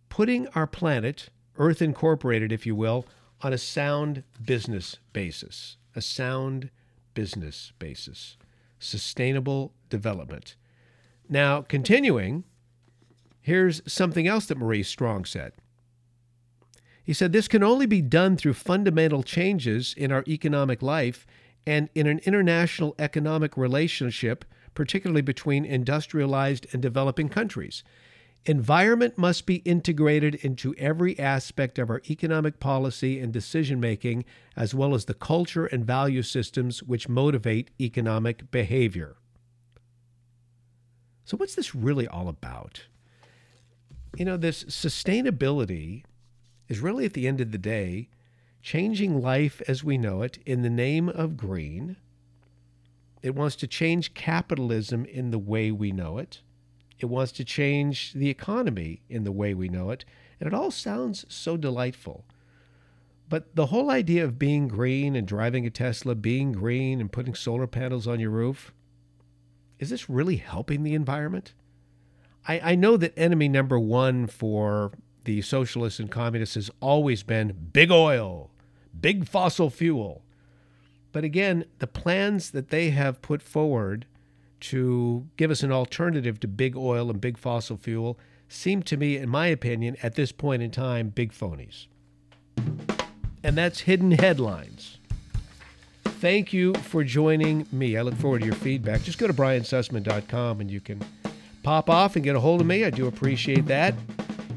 putting 0.10 0.48
our 0.50 0.67
planet, 0.67 1.30
Earth 1.58 1.82
Incorporated, 1.82 2.52
if 2.52 2.65
you 2.65 2.76
will, 2.76 3.06
on 3.41 3.54
a 3.54 3.58
sound 3.58 4.24
business 4.43 4.98
basis. 5.12 5.78
A 5.96 6.02
sound 6.02 6.69
business 7.13 7.74
basis 7.80 8.38
sustainable 8.84 9.74
development. 9.89 10.56
Now, 11.30 11.62
continuing, 11.62 12.43
here's 13.41 13.82
something 13.91 14.28
else 14.28 14.46
that 14.48 14.58
Maurice 14.58 14.89
Strong 14.89 15.26
said. 15.26 15.54
He 17.04 17.13
said 17.13 17.32
this 17.32 17.48
can 17.48 17.63
only 17.63 17.86
be 17.86 18.02
done 18.02 18.38
through 18.38 18.54
fundamental 18.54 19.24
changes 19.24 19.93
in 19.98 20.12
our 20.12 20.24
economic 20.28 20.82
life 20.82 21.26
and 21.65 21.89
in 21.96 22.08
an 22.08 22.19
international 22.26 22.96
economic 23.00 23.58
relationship, 23.58 24.46
particularly 24.74 25.22
between 25.22 25.65
industrialized 25.65 26.67
and 26.72 26.82
developing 26.82 27.30
countries. 27.30 27.84
Environment 28.45 29.17
must 29.17 29.45
be 29.45 29.58
integrated 29.58 30.36
into 30.36 30.75
every 30.75 31.17
aspect 31.17 31.79
of 31.79 31.89
our 31.89 32.01
economic 32.10 32.60
policy 32.60 33.19
and 33.19 33.32
decision 33.32 33.79
making, 33.79 34.25
as 34.58 34.75
well 34.75 34.93
as 34.93 35.06
the 35.06 35.13
culture 35.13 35.65
and 35.65 35.86
value 35.86 36.21
systems 36.21 36.84
which 36.84 37.08
motivate 37.08 37.71
economic 37.79 38.51
behavior. 38.51 39.15
So, 41.23 41.38
what's 41.38 41.56
this 41.56 41.73
really 41.73 42.06
all 42.06 42.27
about? 42.27 42.88
You 44.17 44.25
know, 44.25 44.36
this 44.36 44.65
sustainability 44.65 46.03
is 46.67 46.82
really, 46.82 47.06
at 47.06 47.13
the 47.13 47.29
end 47.29 47.39
of 47.39 47.53
the 47.53 47.58
day, 47.58 48.10
changing 48.62 49.21
life 49.21 49.62
as 49.69 49.86
we 49.86 49.97
know 49.97 50.21
it 50.21 50.39
in 50.45 50.63
the 50.63 50.69
name 50.69 51.08
of 51.08 51.38
green. 51.38 51.95
It 53.21 53.36
wants 53.36 53.56
to 53.58 53.67
change 53.67 54.13
capitalism 54.13 55.06
in 55.06 55.32
the 55.32 55.39
way 55.39 55.71
we 55.71 55.93
know 55.93 56.17
it. 56.17 56.41
It 57.04 57.10
wants 57.10 57.34
to 57.34 57.44
change 57.44 58.13
the 58.13 58.30
economy 58.30 59.02
in 59.10 59.26
the 59.26 59.32
way 59.34 59.54
we 59.54 59.68
know 59.68 59.89
it. 59.89 60.06
And 60.39 60.48
it 60.48 60.54
all 60.54 60.72
sounds 60.72 61.26
so 61.28 61.58
delightful. 61.58 62.24
But 63.28 63.54
the 63.58 63.66
whole 63.66 63.92
idea 63.92 64.24
of 64.24 64.39
being 64.39 64.70
green 64.70 65.13
and 65.13 65.28
driving 65.28 65.66
a 65.66 65.70
Tesla, 65.70 66.16
being 66.16 66.54
green 66.54 67.02
and 67.02 67.12
putting 67.12 67.36
solar 67.36 67.68
panels 67.68 68.08
on 68.08 68.22
your 68.22 68.30
roof, 68.30 68.74
is 69.80 69.89
this 69.89 70.10
really 70.10 70.38
helping 70.38 70.84
the 70.84 70.94
environment? 70.94 71.54
I, 72.48 72.72
I 72.72 72.76
know 72.76 72.96
that 72.96 73.20
enemy 73.20 73.50
number 73.50 73.78
one 73.78 74.26
for 74.26 74.94
the 75.26 75.42
socialists 75.42 76.00
and 76.00 76.10
communists 76.10 76.56
has 76.56 76.72
always 76.80 77.22
been 77.22 77.68
big 77.74 77.92
oil, 77.92 78.50
big 78.98 79.28
fossil 79.28 79.70
fuel. 79.70 80.24
But 81.12 81.26
again, 81.26 81.66
the 81.80 81.88
plans 81.88 82.52
that 82.52 82.70
they 82.70 82.92
have 82.92 83.22
put 83.22 83.42
forward 83.42 84.06
to 84.63 85.28
give 85.36 85.52
us 85.52 85.62
an 85.62 85.73
alternative 85.73 86.39
to 86.39 86.47
big 86.47 86.78
oil 86.78 87.10
and 87.10 87.19
big 87.19 87.38
fossil 87.38 87.76
fuel 87.76 88.17
seem 88.47 88.82
to 88.84 88.95
me, 88.95 89.17
in 89.17 89.28
my 89.28 89.47
opinion, 89.47 89.97
at 90.02 90.15
this 90.15 90.32
point 90.32 90.62
in 90.62 90.71
time, 90.71 91.10
big 91.10 91.34
phonies. 91.34 91.88
And 93.43 93.58
that's 93.58 93.82
Hidden 93.82 94.12
Headlines. 94.12 94.99
Thank 96.06 96.54
you 96.54 96.73
for 96.76 97.04
joining 97.04 97.67
me. 97.73 97.97
I 97.97 98.04
look 98.04 98.15
forward 98.15 98.39
to 98.39 98.45
your 98.45 98.56
feedback. 98.56 99.04
Just 99.04 99.17
go 99.17 99.28
to 99.28 99.34
briansussman.com 99.34 100.62
and 100.62 100.71
you 100.71 100.80
can 100.80 101.04
pop 101.62 101.89
off 101.89 102.15
and 102.15 102.23
get 102.23 102.38
a 102.38 102.39
hold 102.39 102.62
of 102.62 102.67
me. 102.67 102.86
I 102.86 102.89
do 102.89 103.08
appreciate 103.08 103.65
that. 103.65 103.93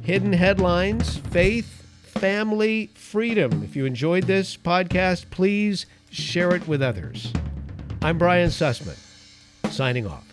Hidden 0.03 0.35
Headlines, 0.35 1.16
Faith, 1.16 1.85
Family, 2.05 2.90
Freedom. 2.95 3.64
If 3.64 3.75
you 3.75 3.87
enjoyed 3.87 4.25
this 4.25 4.57
podcast, 4.57 5.31
please 5.31 5.87
share 6.11 6.55
it 6.55 6.69
with 6.69 6.81
others. 6.81 7.33
I'm 8.03 8.19
Brian 8.19 8.51
Sussman 8.51 8.97
signing 9.77 10.07
off. 10.07 10.26